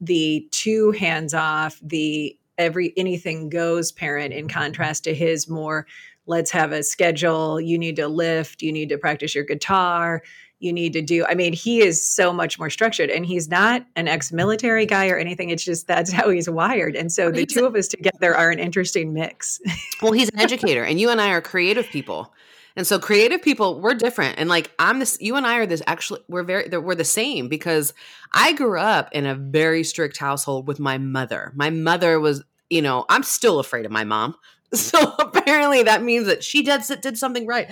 the 0.00 0.46
too 0.50 0.92
hands 0.92 1.32
off, 1.34 1.80
the 1.82 2.36
every 2.58 2.92
anything 2.96 3.48
goes 3.48 3.92
parent 3.92 4.32
in 4.32 4.48
contrast 4.48 5.04
to 5.04 5.14
his 5.14 5.48
more 5.48 5.86
let's 6.26 6.50
have 6.50 6.72
a 6.72 6.82
schedule. 6.82 7.60
You 7.60 7.78
need 7.78 7.96
to 7.96 8.08
lift, 8.08 8.62
you 8.62 8.72
need 8.72 8.88
to 8.88 8.98
practice 8.98 9.34
your 9.34 9.44
guitar, 9.44 10.22
you 10.58 10.72
need 10.72 10.92
to 10.94 11.02
do. 11.02 11.24
I 11.26 11.34
mean, 11.34 11.52
he 11.52 11.80
is 11.80 12.04
so 12.04 12.32
much 12.32 12.58
more 12.58 12.70
structured 12.70 13.10
and 13.10 13.26
he's 13.26 13.48
not 13.48 13.84
an 13.94 14.08
ex 14.08 14.32
military 14.32 14.86
guy 14.86 15.08
or 15.08 15.16
anything. 15.16 15.50
It's 15.50 15.64
just 15.64 15.86
that's 15.86 16.10
how 16.12 16.30
he's 16.30 16.48
wired. 16.48 16.96
And 16.96 17.12
so 17.12 17.30
the 17.30 17.40
he's 17.40 17.52
two 17.52 17.64
a, 17.64 17.68
of 17.68 17.76
us 17.76 17.88
together 17.88 18.34
are 18.34 18.50
an 18.50 18.58
interesting 18.58 19.12
mix. 19.12 19.60
well, 20.02 20.12
he's 20.12 20.30
an 20.30 20.38
educator 20.38 20.82
and 20.82 21.00
you 21.00 21.10
and 21.10 21.20
I 21.20 21.30
are 21.30 21.40
creative 21.40 21.86
people. 21.88 22.32
And 22.78 22.86
so 22.86 22.98
creative 22.98 23.40
people, 23.40 23.80
we're 23.80 23.94
different. 23.94 24.38
And 24.38 24.48
like 24.48 24.70
I'm 24.78 24.98
this 24.98 25.18
you 25.20 25.36
and 25.36 25.46
I 25.46 25.58
are 25.58 25.66
this 25.66 25.82
actually 25.86 26.20
we're 26.28 26.42
very 26.42 26.68
we're 26.68 26.94
the 26.94 27.04
same 27.04 27.48
because 27.48 27.94
I 28.32 28.52
grew 28.52 28.78
up 28.78 29.08
in 29.12 29.26
a 29.26 29.34
very 29.34 29.82
strict 29.82 30.16
household 30.16 30.68
with 30.68 30.78
my 30.78 30.98
mother. 30.98 31.52
My 31.54 31.70
mother 31.70 32.20
was, 32.20 32.44
you 32.70 32.82
know, 32.82 33.04
I'm 33.08 33.22
still 33.22 33.58
afraid 33.58 33.86
of 33.86 33.92
my 33.92 34.04
mom. 34.04 34.36
So 34.74 35.14
apparently 35.20 35.84
that 35.84 36.02
means 36.02 36.26
that 36.26 36.42
she 36.42 36.60
did 36.64 36.82
did 37.00 37.16
something 37.16 37.46
right 37.46 37.70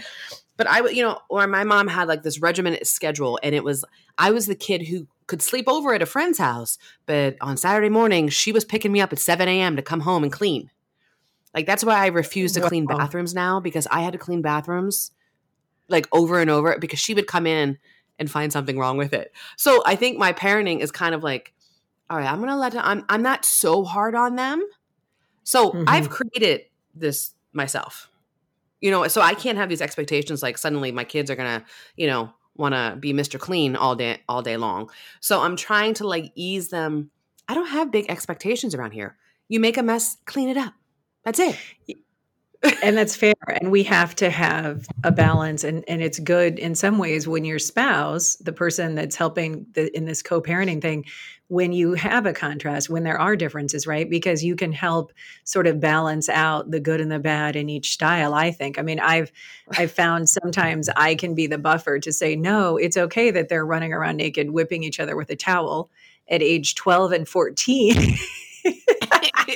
but 0.57 0.67
I, 0.67 0.81
would, 0.81 0.97
you 0.97 1.03
know, 1.03 1.19
or 1.29 1.47
my 1.47 1.65
mom 1.65 1.89
had 1.89 2.09
like 2.09 2.23
this 2.23 2.41
regimented 2.41 2.87
schedule, 2.87 3.39
and 3.43 3.55
it 3.55 3.65
was 3.65 3.85
I 4.19 4.31
was 4.31 4.47
the 4.47 4.55
kid 4.55 4.87
who 4.87 5.07
could 5.27 5.43
sleep 5.43 5.67
over 5.69 5.95
at 5.95 6.03
a 6.03 6.07
friend's 6.07 6.39
house, 6.39 6.79
but 7.07 7.37
on 7.41 7.57
Saturday 7.57 7.89
morning 7.89 8.29
she 8.29 8.53
was 8.53 8.65
picking 8.65 8.93
me 8.93 9.01
up 9.01 9.13
at 9.13 9.19
seven 9.19 9.49
a.m. 9.49 9.77
to 9.77 9.83
come 9.83 10.01
home 10.01 10.23
and 10.23 10.33
clean. 10.33 10.71
Like 11.55 11.67
that's 11.67 11.85
why 11.85 11.95
I 11.95 12.07
refuse 12.09 12.53
to 12.53 12.61
clean 12.61 12.87
bathrooms 12.87 13.35
now 13.35 13.61
because 13.61 13.87
I 13.91 14.01
had 14.01 14.13
to 14.13 14.19
clean 14.19 14.43
bathrooms 14.43 15.13
like 15.89 16.09
over 16.13 16.41
and 16.41 16.51
over 16.51 16.77
because 16.79 16.99
she 16.99 17.15
would 17.15 17.27
come 17.27 17.47
in 17.47 17.79
and 18.19 18.31
find 18.31 18.53
something 18.53 18.79
wrong 18.79 18.97
with 18.97 19.13
it. 19.13 19.33
So 19.57 19.83
I 19.87 19.97
think 19.97 20.19
my 20.19 20.33
parenting 20.33 20.81
is 20.81 20.91
kind 20.91 21.15
of 21.15 21.23
like, 21.23 21.53
all 22.11 22.19
right, 22.19 22.31
I'm 22.31 22.41
gonna 22.41 22.57
let 22.57 22.73
them, 22.73 22.83
I'm 22.85 23.05
I'm 23.09 23.23
not 23.23 23.45
so 23.45 23.85
hard 23.85 24.15
on 24.15 24.37
them 24.37 24.65
So 25.45 25.71
mm-hmm. 25.71 25.85
I've 25.87 26.11
created 26.11 26.63
this 26.95 27.35
myself. 27.53 28.11
You 28.85 28.91
know, 28.91 29.09
so 29.09 29.23
I 29.23 29.33
can't 29.33 29.57
have 29.57 29.71
these 29.71 29.81
expectations 29.81 30.43
like 30.43 30.59
suddenly 30.59 30.93
my 30.93 31.05
kids 31.05 31.31
are 31.31 31.37
gonna, 31.37 31.65
you 31.97 32.07
know, 32.07 32.35
want 32.55 32.75
to 32.75 32.99
be 33.01 33.15
Mr. 33.15 33.41
Clean 33.41 33.77
all 33.77 33.97
day 33.97 34.21
all 34.29 34.43
day 34.43 34.59
long. 34.59 34.91
So 35.21 35.41
I'm 35.41 35.57
trying 35.57 35.95
to 35.95 36.07
like 36.07 36.33
ease 36.35 36.69
them. 36.69 37.11
I 37.49 37.55
don't 37.55 37.69
have 37.69 37.91
big 37.91 38.11
expectations 38.11 38.75
around 38.75 38.91
here. 38.91 39.17
You 39.49 39.59
make 39.59 39.79
a 39.79 39.83
mess, 39.83 40.19
clean 40.27 40.51
it 40.51 40.59
up. 40.59 40.75
That's 41.25 41.39
it 41.39 41.57
and 42.83 42.97
that's 42.97 43.15
fair 43.17 43.35
and 43.61 43.71
we 43.71 43.83
have 43.83 44.15
to 44.15 44.31
have 44.31 44.87
a 45.03 45.13
balance 45.13 45.65
and 45.65 45.85
and 45.89 46.03
it's 46.03 46.19
good 46.19 46.59
in 46.59 46.75
some 46.75 46.99
ways 46.99 47.29
when 47.29 47.45
your 47.45 47.59
spouse 47.59 48.37
the 48.37 48.53
person 48.53 48.95
that's 48.95 49.17
helping 49.17 49.67
the, 49.75 49.95
in 49.97 50.05
this 50.05 50.23
co-parenting 50.23 50.81
thing 50.81 51.05
when 51.55 51.73
you 51.73 51.95
have 51.95 52.27
a 52.27 52.33
contrast 52.33 52.91
when 52.91 53.05
there 53.05 53.19
are 53.19 53.37
differences 53.37 53.87
right? 53.87 54.11
Because 54.11 54.43
you 54.43 54.57
can 54.57 54.73
help 54.73 55.13
sort 55.45 55.69
of 55.69 55.79
balance 55.79 56.29
out 56.29 56.71
the 56.71 56.81
good 56.81 57.01
and 57.01 57.13
the 57.13 57.21
bad 57.21 57.55
in 57.55 57.69
each 57.69 57.93
style 57.93 58.35
i 58.35 58.51
think. 58.51 58.79
I 58.79 58.83
mean 58.83 58.99
i've 59.01 59.31
i've 59.79 59.93
found 60.03 60.29
sometimes 60.29 60.89
i 60.97 61.15
can 61.15 61.35
be 61.35 61.47
the 61.47 61.59
buffer 61.59 61.99
to 62.01 62.13
say 62.13 62.35
no 62.35 62.77
it's 62.77 62.97
okay 62.97 63.31
that 63.31 63.49
they're 63.49 63.65
running 63.65 63.93
around 63.93 64.17
naked 64.17 64.51
whipping 64.51 64.83
each 64.83 64.99
other 65.01 65.17
with 65.17 65.31
a 65.31 65.37
towel 65.37 65.91
at 66.29 66.43
age 66.43 66.75
12 66.75 67.13
and 67.13 67.29
14 67.29 67.95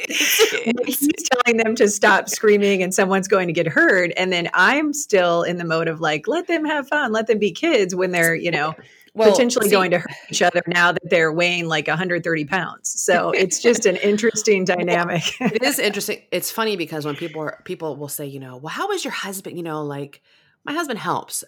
he's 0.85 1.29
telling 1.31 1.57
them 1.57 1.75
to 1.75 1.89
stop 1.89 2.29
screaming 2.29 2.83
and 2.83 2.93
someone's 2.95 3.29
going 3.29 3.47
to 3.47 3.55
get 3.55 3.67
hurt 3.67 4.13
and 4.17 4.33
then 4.33 4.49
i'm 4.55 4.93
still 4.93 5.43
in 5.43 5.57
the 5.57 5.65
mode 5.65 5.89
of 5.89 6.01
like 6.01 6.29
let 6.29 6.47
them 6.47 6.65
have 6.65 6.87
fun 6.87 7.11
let 7.11 7.27
them 7.27 7.39
be 7.39 7.51
kids 7.51 7.95
when 7.95 8.11
they're 8.11 8.35
you 8.35 8.51
know 8.51 8.75
well, 9.19 9.31
potentially 9.31 9.69
see, 9.69 9.73
going 9.73 9.91
to 9.91 9.99
hurt 9.99 10.11
each 10.31 10.43
other 10.43 10.63
now 10.67 10.93
that 10.93 11.11
they're 11.11 11.33
weighing 11.33 11.67
like 11.67 11.89
130 11.89 12.45
pounds. 12.45 12.89
So 13.01 13.31
it's 13.37 13.61
just 13.61 13.87
an 13.87 13.97
interesting 13.97 14.65
dynamic. 14.65 15.23
it 15.41 15.63
is 15.63 15.79
interesting. 15.79 16.23
It's 16.31 16.51
funny 16.51 16.77
because 16.77 17.05
when 17.05 17.17
people 17.17 17.43
are, 17.43 17.61
people 17.65 17.97
will 17.97 18.09
say 18.09 18.27
you 18.27 18.41
know 18.41 18.57
well 18.57 18.73
how 18.73 18.91
is 18.93 19.05
your 19.05 19.13
husband 19.13 19.57
you 19.57 19.63
know 19.63 19.85
like 19.85 20.23
my 20.65 20.73
husband 20.73 20.99
helps. 20.99 21.45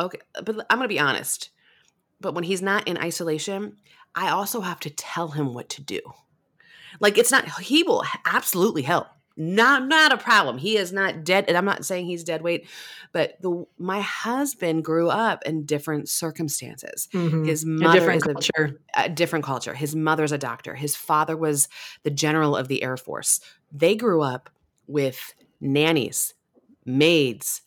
Okay 0.00 0.18
but 0.42 0.66
i'm 0.70 0.78
gonna 0.78 0.88
be 0.88 1.00
honest. 1.00 1.50
But 2.20 2.34
when 2.34 2.44
he's 2.44 2.62
not 2.62 2.88
in 2.88 2.98
isolation 2.98 3.76
i 4.14 4.30
also 4.30 4.60
have 4.60 4.80
to 4.80 4.90
tell 4.90 5.28
him 5.28 5.54
what 5.54 5.68
to 5.70 5.82
do. 5.82 6.00
Like 7.00 7.18
it's 7.18 7.30
not 7.30 7.48
he 7.60 7.82
will 7.82 8.04
absolutely 8.24 8.82
help. 8.82 9.08
Not 9.40 9.86
not 9.86 10.12
a 10.12 10.16
problem. 10.16 10.58
He 10.58 10.76
is 10.76 10.92
not 10.92 11.22
dead 11.22 11.44
and 11.46 11.56
I'm 11.56 11.64
not 11.64 11.84
saying 11.84 12.06
he's 12.06 12.24
dead 12.24 12.42
weight, 12.42 12.66
but 13.12 13.40
the 13.40 13.64
my 13.78 14.00
husband 14.00 14.84
grew 14.84 15.08
up 15.08 15.44
in 15.46 15.64
different 15.64 16.08
circumstances. 16.08 17.08
Mm-hmm. 17.14 17.44
His 17.44 17.64
mother 17.64 17.90
a 17.90 18.00
different 18.00 18.16
is 18.16 18.32
culture. 18.32 18.80
A, 18.96 19.04
a 19.04 19.08
different 19.08 19.44
culture. 19.44 19.74
His 19.74 19.94
mother's 19.94 20.32
a 20.32 20.38
doctor. 20.38 20.74
His 20.74 20.96
father 20.96 21.36
was 21.36 21.68
the 22.02 22.10
general 22.10 22.56
of 22.56 22.66
the 22.66 22.82
Air 22.82 22.96
Force. 22.96 23.38
They 23.70 23.94
grew 23.94 24.22
up 24.22 24.50
with 24.88 25.34
nannies, 25.60 26.34
maids, 26.84 27.62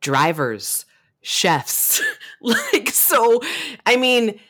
drivers, 0.00 0.86
chefs. 1.20 2.00
like 2.40 2.88
so 2.88 3.42
I 3.84 3.96
mean 3.96 4.40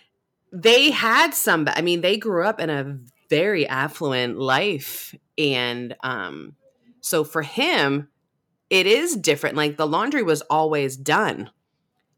they 0.52 0.90
had 0.90 1.32
some 1.32 1.66
i 1.68 1.80
mean 1.80 2.02
they 2.02 2.18
grew 2.18 2.44
up 2.44 2.60
in 2.60 2.68
a 2.68 2.98
very 3.32 3.66
affluent 3.66 4.38
life 4.38 5.14
and 5.38 5.96
um 6.02 6.54
so 7.00 7.24
for 7.24 7.40
him 7.40 8.08
it 8.68 8.86
is 8.86 9.16
different 9.16 9.56
like 9.56 9.78
the 9.78 9.86
laundry 9.86 10.22
was 10.22 10.42
always 10.50 10.98
done. 10.98 11.50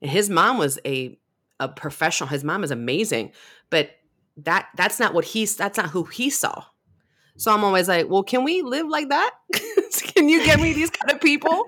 And 0.03 0.11
his 0.11 0.29
mom 0.29 0.59
was 0.59 0.77
a 0.85 1.16
a 1.61 1.68
professional 1.68 2.29
his 2.29 2.42
mom 2.42 2.64
is 2.64 2.72
amazing 2.72 3.31
but 3.70 3.90
that 4.38 4.66
that's 4.77 4.98
not 4.98 5.14
what 5.14 5.24
he's 5.24 5.57
that's 5.57 5.79
not 5.79 5.90
who 5.90 6.03
he 6.03 6.31
saw. 6.31 6.64
So 7.37 7.53
i'm 7.53 7.62
always 7.62 7.87
like 7.87 8.09
well 8.11 8.24
can 8.24 8.42
we 8.42 8.62
live 8.62 8.88
like 8.88 9.09
that? 9.11 9.31
Can 10.14 10.29
you 10.29 10.44
give 10.44 10.61
me 10.61 10.72
these 10.72 10.90
kind 10.90 11.12
of 11.12 11.20
people? 11.20 11.64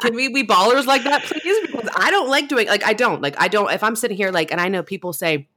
Can 0.00 0.14
we 0.14 0.32
be 0.32 0.44
ballers 0.44 0.86
like 0.86 1.02
that 1.02 1.24
please? 1.24 1.66
Because 1.66 1.88
i 1.96 2.12
don't 2.12 2.28
like 2.28 2.48
doing 2.48 2.68
like 2.68 2.84
i 2.86 2.92
don't 2.92 3.20
like 3.20 3.34
i 3.40 3.48
don't 3.48 3.72
if 3.72 3.82
i'm 3.82 3.96
sitting 3.96 4.16
here 4.16 4.30
like 4.30 4.52
and 4.52 4.60
i 4.60 4.68
know 4.68 4.84
people 4.84 5.12
say 5.12 5.48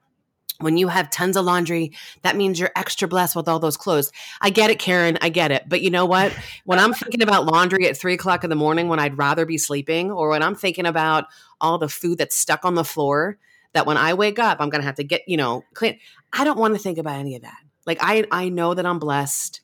when 0.59 0.77
you 0.77 0.87
have 0.87 1.09
tons 1.09 1.35
of 1.35 1.45
laundry, 1.45 1.91
that 2.21 2.35
means 2.35 2.59
you're 2.59 2.71
extra 2.75 3.07
blessed 3.07 3.35
with 3.35 3.47
all 3.47 3.59
those 3.59 3.77
clothes. 3.77 4.11
I 4.39 4.49
get 4.49 4.69
it, 4.69 4.79
Karen. 4.79 5.17
I 5.21 5.29
get 5.29 5.51
it. 5.51 5.63
But 5.67 5.81
you 5.81 5.89
know 5.89 6.05
what? 6.05 6.35
When 6.65 6.79
I'm 6.79 6.93
thinking 6.93 7.21
about 7.21 7.45
laundry 7.45 7.87
at 7.87 7.97
three 7.97 8.13
o'clock 8.13 8.43
in 8.43 8.49
the 8.49 8.55
morning 8.55 8.87
when 8.87 8.99
I'd 8.99 9.17
rather 9.17 9.45
be 9.45 9.57
sleeping, 9.57 10.11
or 10.11 10.29
when 10.29 10.43
I'm 10.43 10.55
thinking 10.55 10.85
about 10.85 11.25
all 11.59 11.77
the 11.77 11.89
food 11.89 12.17
that's 12.17 12.35
stuck 12.35 12.65
on 12.65 12.75
the 12.75 12.83
floor, 12.83 13.37
that 13.73 13.85
when 13.85 13.97
I 13.97 14.13
wake 14.13 14.39
up, 14.39 14.57
I'm 14.59 14.69
going 14.69 14.81
to 14.81 14.85
have 14.85 14.95
to 14.95 15.03
get, 15.03 15.21
you 15.27 15.37
know, 15.37 15.63
clean. 15.73 15.99
I 16.31 16.43
don't 16.43 16.59
want 16.59 16.75
to 16.75 16.79
think 16.79 16.97
about 16.97 17.15
any 17.15 17.35
of 17.35 17.41
that. 17.41 17.57
Like, 17.85 17.97
I, 18.01 18.25
I 18.31 18.49
know 18.49 18.73
that 18.73 18.85
I'm 18.85 18.99
blessed. 18.99 19.61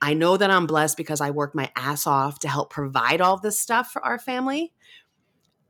I 0.00 0.14
know 0.14 0.36
that 0.36 0.50
I'm 0.50 0.66
blessed 0.66 0.96
because 0.96 1.20
I 1.20 1.30
work 1.30 1.54
my 1.54 1.70
ass 1.76 2.06
off 2.06 2.40
to 2.40 2.48
help 2.48 2.70
provide 2.70 3.20
all 3.20 3.38
this 3.38 3.58
stuff 3.58 3.92
for 3.92 4.04
our 4.04 4.18
family. 4.18 4.72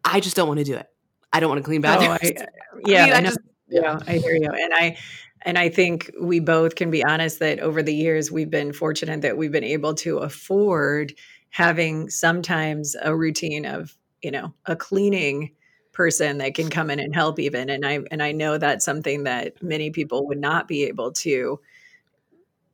I 0.05 0.20
just 0.20 0.35
don't 0.35 0.48
want 0.48 0.59
to 0.59 0.64
do 0.64 0.75
it. 0.75 0.87
I 1.33 1.40
don't 1.40 1.51
want 1.51 1.61
to 1.61 1.64
clean 1.64 1.83
bathrooms. 1.83 2.18
Oh, 2.22 2.42
I, 2.42 2.46
yeah, 2.87 3.03
I, 3.03 3.07
mean, 3.07 3.14
I 3.14 3.20
just, 3.20 3.38
yeah, 3.73 3.99
I 4.07 4.19
hear 4.19 4.35
you. 4.35 4.51
And 4.51 4.73
I 4.75 4.97
and 5.45 5.59
I 5.59 5.69
think 5.69 6.11
we 6.21 6.41
both 6.41 6.77
can 6.77 6.91
be 6.91 7.05
honest 7.05 7.41
that 7.41 7.59
over 7.61 7.83
the 7.83 7.95
years 7.95 8.31
we've 8.31 8.51
been 8.51 8.73
fortunate 8.73 9.23
that 9.23 9.37
we've 9.37 9.51
been 9.53 9.65
able 9.65 9.95
to 9.95 10.19
afford 10.19 11.15
having 11.51 12.09
sometimes 12.09 12.95
a 13.03 13.15
routine 13.15 13.67
of, 13.67 13.97
you 14.23 14.31
know, 14.31 14.55
a 14.67 14.77
cleaning 14.77 15.53
person 15.93 16.39
that 16.39 16.55
can 16.55 16.71
come 16.71 16.91
in 16.91 17.01
and 17.01 17.15
help 17.15 17.39
even 17.39 17.69
and 17.69 17.85
I 17.85 18.01
and 18.11 18.23
I 18.23 18.33
know 18.33 18.57
that's 18.57 18.85
something 18.85 19.25
that 19.25 19.63
many 19.63 19.91
people 19.91 20.27
would 20.29 20.41
not 20.41 20.67
be 20.67 20.85
able 20.85 21.13
to 21.13 21.61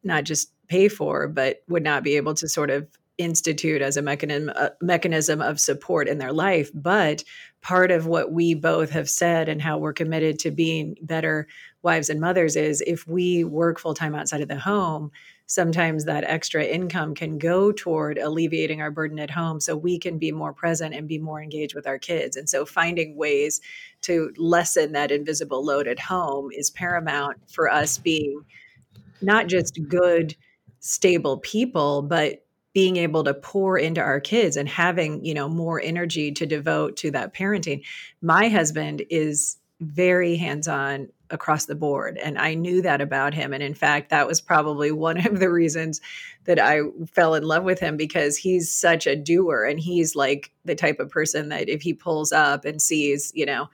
not 0.04 0.22
just 0.24 0.52
pay 0.68 0.88
for 0.88 1.26
but 1.26 1.62
would 1.68 1.82
not 1.82 2.04
be 2.04 2.16
able 2.16 2.34
to 2.34 2.48
sort 2.48 2.70
of 2.70 2.86
institute 3.18 3.82
as 3.82 3.96
a 3.96 4.02
mechanism 4.02 4.48
a 4.50 4.52
uh, 4.52 4.70
mechanism 4.80 5.42
of 5.42 5.60
support 5.60 6.08
in 6.08 6.18
their 6.18 6.32
life 6.32 6.70
but 6.72 7.24
part 7.60 7.90
of 7.90 8.06
what 8.06 8.32
we 8.32 8.54
both 8.54 8.90
have 8.90 9.10
said 9.10 9.48
and 9.48 9.60
how 9.60 9.76
we're 9.76 9.92
committed 9.92 10.38
to 10.38 10.50
being 10.50 10.96
better 11.02 11.46
wives 11.82 12.08
and 12.08 12.20
mothers 12.20 12.54
is 12.56 12.80
if 12.86 13.06
we 13.06 13.44
work 13.44 13.78
full 13.78 13.94
time 13.94 14.14
outside 14.14 14.40
of 14.40 14.48
the 14.48 14.58
home 14.58 15.10
sometimes 15.48 16.04
that 16.04 16.24
extra 16.24 16.62
income 16.62 17.14
can 17.14 17.38
go 17.38 17.72
toward 17.72 18.18
alleviating 18.18 18.82
our 18.82 18.90
burden 18.90 19.18
at 19.18 19.30
home 19.30 19.58
so 19.58 19.74
we 19.74 19.98
can 19.98 20.18
be 20.18 20.30
more 20.30 20.52
present 20.52 20.94
and 20.94 21.08
be 21.08 21.18
more 21.18 21.42
engaged 21.42 21.74
with 21.74 21.86
our 21.86 21.98
kids. 21.98 22.36
And 22.36 22.48
so 22.48 22.66
finding 22.66 23.16
ways 23.16 23.62
to 24.02 24.30
lessen 24.36 24.92
that 24.92 25.10
invisible 25.10 25.64
load 25.64 25.88
at 25.88 25.98
home 25.98 26.50
is 26.52 26.68
paramount 26.68 27.38
for 27.50 27.70
us 27.70 27.96
being 27.96 28.44
not 29.22 29.46
just 29.46 29.80
good 29.88 30.36
stable 30.80 31.38
people 31.38 32.02
but 32.02 32.44
being 32.72 32.96
able 32.96 33.24
to 33.24 33.34
pour 33.34 33.78
into 33.78 34.00
our 34.00 34.20
kids 34.20 34.56
and 34.56 34.68
having 34.68 35.24
you 35.24 35.34
know 35.34 35.48
more 35.48 35.80
energy 35.80 36.32
to 36.32 36.46
devote 36.46 36.96
to 36.96 37.10
that 37.10 37.34
parenting 37.34 37.84
my 38.20 38.48
husband 38.48 39.02
is 39.10 39.56
very 39.80 40.36
hands-on 40.36 41.08
across 41.30 41.66
the 41.66 41.74
board 41.74 42.18
and 42.18 42.38
i 42.38 42.54
knew 42.54 42.82
that 42.82 43.00
about 43.00 43.34
him 43.34 43.52
and 43.52 43.62
in 43.62 43.74
fact 43.74 44.10
that 44.10 44.26
was 44.26 44.40
probably 44.40 44.90
one 44.90 45.24
of 45.26 45.38
the 45.38 45.50
reasons 45.50 46.00
that 46.44 46.58
i 46.58 46.80
fell 47.12 47.34
in 47.34 47.42
love 47.42 47.64
with 47.64 47.78
him 47.78 47.96
because 47.96 48.36
he's 48.36 48.70
such 48.70 49.06
a 49.06 49.16
doer 49.16 49.64
and 49.64 49.78
he's 49.80 50.16
like 50.16 50.52
the 50.64 50.74
type 50.74 50.98
of 50.98 51.10
person 51.10 51.48
that 51.48 51.68
if 51.68 51.82
he 51.82 51.92
pulls 51.92 52.32
up 52.32 52.64
and 52.64 52.82
sees 52.82 53.30
you 53.34 53.46
know 53.46 53.68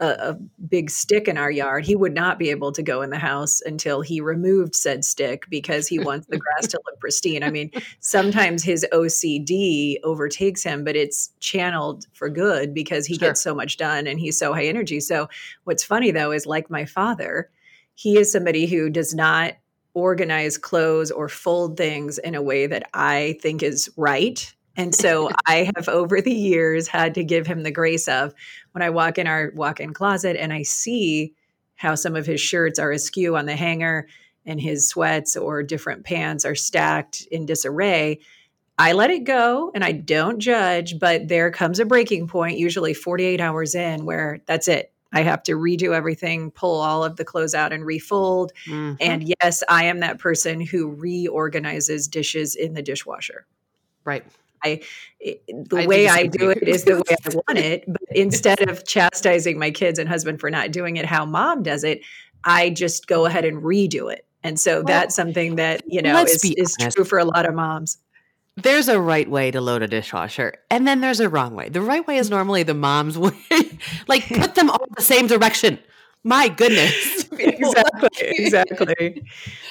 a, 0.00 0.06
a, 0.06 0.38
big 0.68 0.90
stick 0.90 1.26
in 1.28 1.36
our 1.36 1.50
yard, 1.50 1.84
he 1.84 1.96
would 1.96 2.14
not 2.14 2.38
be 2.38 2.50
able 2.50 2.72
to 2.72 2.82
go 2.82 3.02
in 3.02 3.10
the 3.10 3.18
house 3.18 3.60
until 3.62 4.00
he 4.00 4.20
removed 4.20 4.74
said 4.74 5.04
stick 5.04 5.44
because 5.48 5.88
he 5.88 5.98
wants 5.98 6.26
the 6.28 6.38
grass 6.38 6.68
to 6.68 6.80
look 6.86 7.00
pristine. 7.00 7.42
I 7.42 7.50
mean, 7.50 7.70
sometimes 8.00 8.62
his 8.62 8.86
OCD 8.92 9.96
overtakes 10.04 10.62
him, 10.62 10.84
but 10.84 10.94
it's 10.94 11.30
channeled 11.40 12.06
for 12.12 12.28
good 12.28 12.74
because 12.74 13.06
he 13.06 13.14
sure. 13.14 13.28
gets 13.28 13.42
so 13.42 13.54
much 13.54 13.76
done 13.76 14.06
and 14.06 14.20
he's 14.20 14.38
so 14.38 14.52
high 14.52 14.66
energy. 14.66 15.00
So, 15.00 15.28
what's 15.64 15.84
funny 15.84 16.10
though 16.10 16.32
is 16.32 16.46
like 16.46 16.70
my 16.70 16.84
father, 16.84 17.50
he 17.94 18.18
is 18.18 18.30
somebody 18.30 18.66
who 18.66 18.90
does 18.90 19.14
not 19.14 19.54
organize 19.94 20.56
clothes 20.56 21.10
or 21.10 21.28
fold 21.28 21.76
things 21.76 22.18
in 22.18 22.34
a 22.34 22.42
way 22.42 22.66
that 22.66 22.88
I 22.94 23.36
think 23.40 23.62
is 23.62 23.90
right 23.96 24.54
and 24.78 24.94
so 24.94 25.30
I 25.46 25.70
have 25.76 25.88
over 25.88 26.22
the 26.22 26.32
years 26.32 26.88
had 26.88 27.14
to 27.16 27.24
give 27.24 27.46
him 27.46 27.62
the 27.62 27.70
grace 27.70 28.08
of 28.08 28.32
when 28.72 28.82
I 28.82 28.88
walk 28.88 29.18
in 29.18 29.26
our 29.26 29.52
walk 29.54 29.80
in 29.80 29.92
closet 29.92 30.36
and 30.36 30.52
I 30.52 30.62
see 30.62 31.34
how 31.74 31.94
some 31.94 32.16
of 32.16 32.24
his 32.24 32.40
shirts 32.40 32.78
are 32.78 32.90
askew 32.90 33.36
on 33.36 33.46
the 33.46 33.56
hanger 33.56 34.08
and 34.46 34.60
his 34.60 34.88
sweats 34.88 35.36
or 35.36 35.62
different 35.62 36.04
pants 36.04 36.44
are 36.44 36.54
stacked 36.54 37.22
in 37.30 37.44
disarray. 37.44 38.20
I 38.78 38.92
let 38.92 39.10
it 39.10 39.24
go 39.24 39.70
and 39.74 39.84
I 39.84 39.92
don't 39.92 40.38
judge, 40.38 40.98
but 40.98 41.28
there 41.28 41.50
comes 41.50 41.78
a 41.78 41.84
breaking 41.84 42.28
point, 42.28 42.58
usually 42.58 42.94
48 42.94 43.40
hours 43.40 43.74
in, 43.74 44.06
where 44.06 44.40
that's 44.46 44.68
it. 44.68 44.92
I 45.12 45.22
have 45.22 45.42
to 45.44 45.52
redo 45.52 45.94
everything, 45.94 46.50
pull 46.50 46.80
all 46.80 47.02
of 47.02 47.16
the 47.16 47.24
clothes 47.24 47.54
out 47.54 47.72
and 47.72 47.84
refold. 47.84 48.52
Mm-hmm. 48.66 48.96
And 49.00 49.34
yes, 49.42 49.62
I 49.68 49.84
am 49.84 50.00
that 50.00 50.18
person 50.18 50.60
who 50.60 50.90
reorganizes 50.90 52.08
dishes 52.08 52.54
in 52.54 52.74
the 52.74 52.82
dishwasher. 52.82 53.46
Right. 54.04 54.24
I 54.64 54.80
the 55.20 55.82
I 55.82 55.86
way 55.86 56.08
I 56.08 56.26
do 56.26 56.50
it 56.50 56.62
is 56.66 56.84
the 56.84 56.96
way 56.96 57.16
I 57.24 57.34
want 57.34 57.58
it. 57.58 57.84
But 57.86 58.02
instead 58.10 58.68
of 58.68 58.86
chastising 58.86 59.58
my 59.58 59.70
kids 59.70 59.98
and 59.98 60.08
husband 60.08 60.40
for 60.40 60.50
not 60.50 60.72
doing 60.72 60.96
it 60.96 61.04
how 61.06 61.24
mom 61.24 61.62
does 61.62 61.84
it, 61.84 62.00
I 62.44 62.70
just 62.70 63.06
go 63.06 63.26
ahead 63.26 63.44
and 63.44 63.62
redo 63.62 64.12
it. 64.12 64.24
And 64.42 64.58
so 64.58 64.76
well, 64.76 64.84
that's 64.84 65.14
something 65.14 65.56
that, 65.56 65.82
you 65.86 66.00
know, 66.00 66.22
is, 66.22 66.44
is 66.44 66.76
true 66.94 67.04
for 67.04 67.18
a 67.18 67.24
lot 67.24 67.46
of 67.46 67.54
moms. 67.54 67.98
There's 68.56 68.88
a 68.88 69.00
right 69.00 69.28
way 69.28 69.50
to 69.50 69.60
load 69.60 69.82
a 69.82 69.88
dishwasher, 69.88 70.54
and 70.70 70.86
then 70.86 71.00
there's 71.00 71.20
a 71.20 71.28
wrong 71.28 71.54
way. 71.54 71.68
The 71.68 71.80
right 71.80 72.04
way 72.06 72.16
is 72.16 72.28
normally 72.28 72.64
the 72.64 72.74
mom's 72.74 73.16
way. 73.18 73.32
like 74.08 74.26
put 74.28 74.54
them 74.54 74.70
all 74.70 74.86
the 74.96 75.02
same 75.02 75.26
direction. 75.26 75.78
My 76.24 76.48
goodness. 76.48 77.28
exactly. 77.38 78.08
Exactly. 78.20 79.22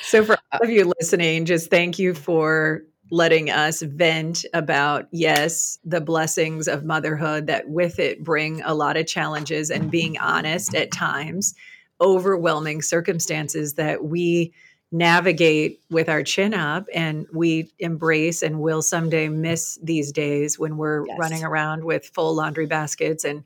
So 0.03 0.23
for 0.23 0.33
uh 0.33 0.37
all 0.53 0.59
of 0.63 0.69
you 0.69 0.91
listening, 0.99 1.45
just 1.45 1.69
thank 1.69 1.99
you 1.99 2.13
for 2.13 2.83
letting 3.09 3.49
us 3.49 3.81
vent 3.81 4.45
about 4.53 5.07
yes 5.11 5.79
the 5.85 6.01
blessings 6.01 6.67
of 6.67 6.83
motherhood 6.83 7.47
that 7.47 7.69
with 7.69 7.99
it 7.99 8.23
bring 8.23 8.61
a 8.63 8.73
lot 8.73 8.97
of 8.97 9.07
challenges 9.07 9.69
and 9.69 9.89
being 9.91 10.17
honest 10.19 10.75
at 10.75 10.91
times 10.91 11.55
overwhelming 12.01 12.81
circumstances 12.81 13.75
that 13.75 14.03
we 14.03 14.51
navigate 14.91 15.81
with 15.89 16.07
our 16.07 16.23
chin 16.23 16.53
up 16.53 16.85
and 16.93 17.25
we 17.33 17.69
embrace 17.79 18.41
and 18.41 18.61
will 18.61 18.81
someday 18.81 19.27
miss 19.27 19.77
these 19.83 20.11
days 20.11 20.57
when 20.57 20.77
we're 20.77 21.05
yes. 21.05 21.17
running 21.19 21.43
around 21.43 21.83
with 21.83 22.09
full 22.13 22.33
laundry 22.33 22.65
baskets 22.65 23.25
and 23.25 23.43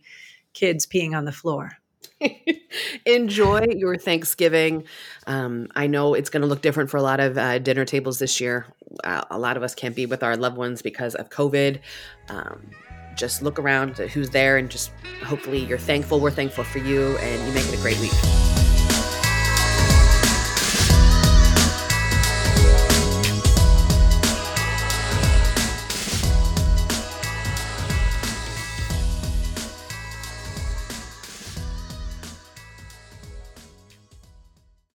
kids 0.53 0.85
peeing 0.85 1.15
on 1.15 1.25
the 1.25 1.31
floor 1.31 1.71
Enjoy 3.05 3.65
your 3.75 3.97
Thanksgiving. 3.97 4.85
Um, 5.27 5.67
I 5.75 5.87
know 5.87 6.13
it's 6.13 6.29
going 6.29 6.41
to 6.41 6.47
look 6.47 6.61
different 6.61 6.89
for 6.89 6.97
a 6.97 7.01
lot 7.01 7.19
of 7.19 7.37
uh, 7.37 7.59
dinner 7.59 7.85
tables 7.85 8.19
this 8.19 8.39
year. 8.39 8.65
Uh, 9.03 9.23
a 9.29 9.39
lot 9.39 9.57
of 9.57 9.63
us 9.63 9.75
can't 9.75 9.95
be 9.95 10.05
with 10.05 10.23
our 10.23 10.37
loved 10.37 10.57
ones 10.57 10.81
because 10.81 11.15
of 11.15 11.29
COVID. 11.29 11.79
Um, 12.29 12.71
just 13.15 13.41
look 13.41 13.59
around 13.59 13.97
who's 13.97 14.29
there 14.29 14.57
and 14.57 14.69
just 14.69 14.91
hopefully 15.23 15.59
you're 15.59 15.77
thankful. 15.77 16.19
We're 16.19 16.31
thankful 16.31 16.63
for 16.63 16.79
you 16.79 17.17
and 17.17 17.47
you 17.47 17.53
make 17.53 17.67
it 17.67 17.77
a 17.77 17.81
great 17.81 17.99
week. 17.99 18.50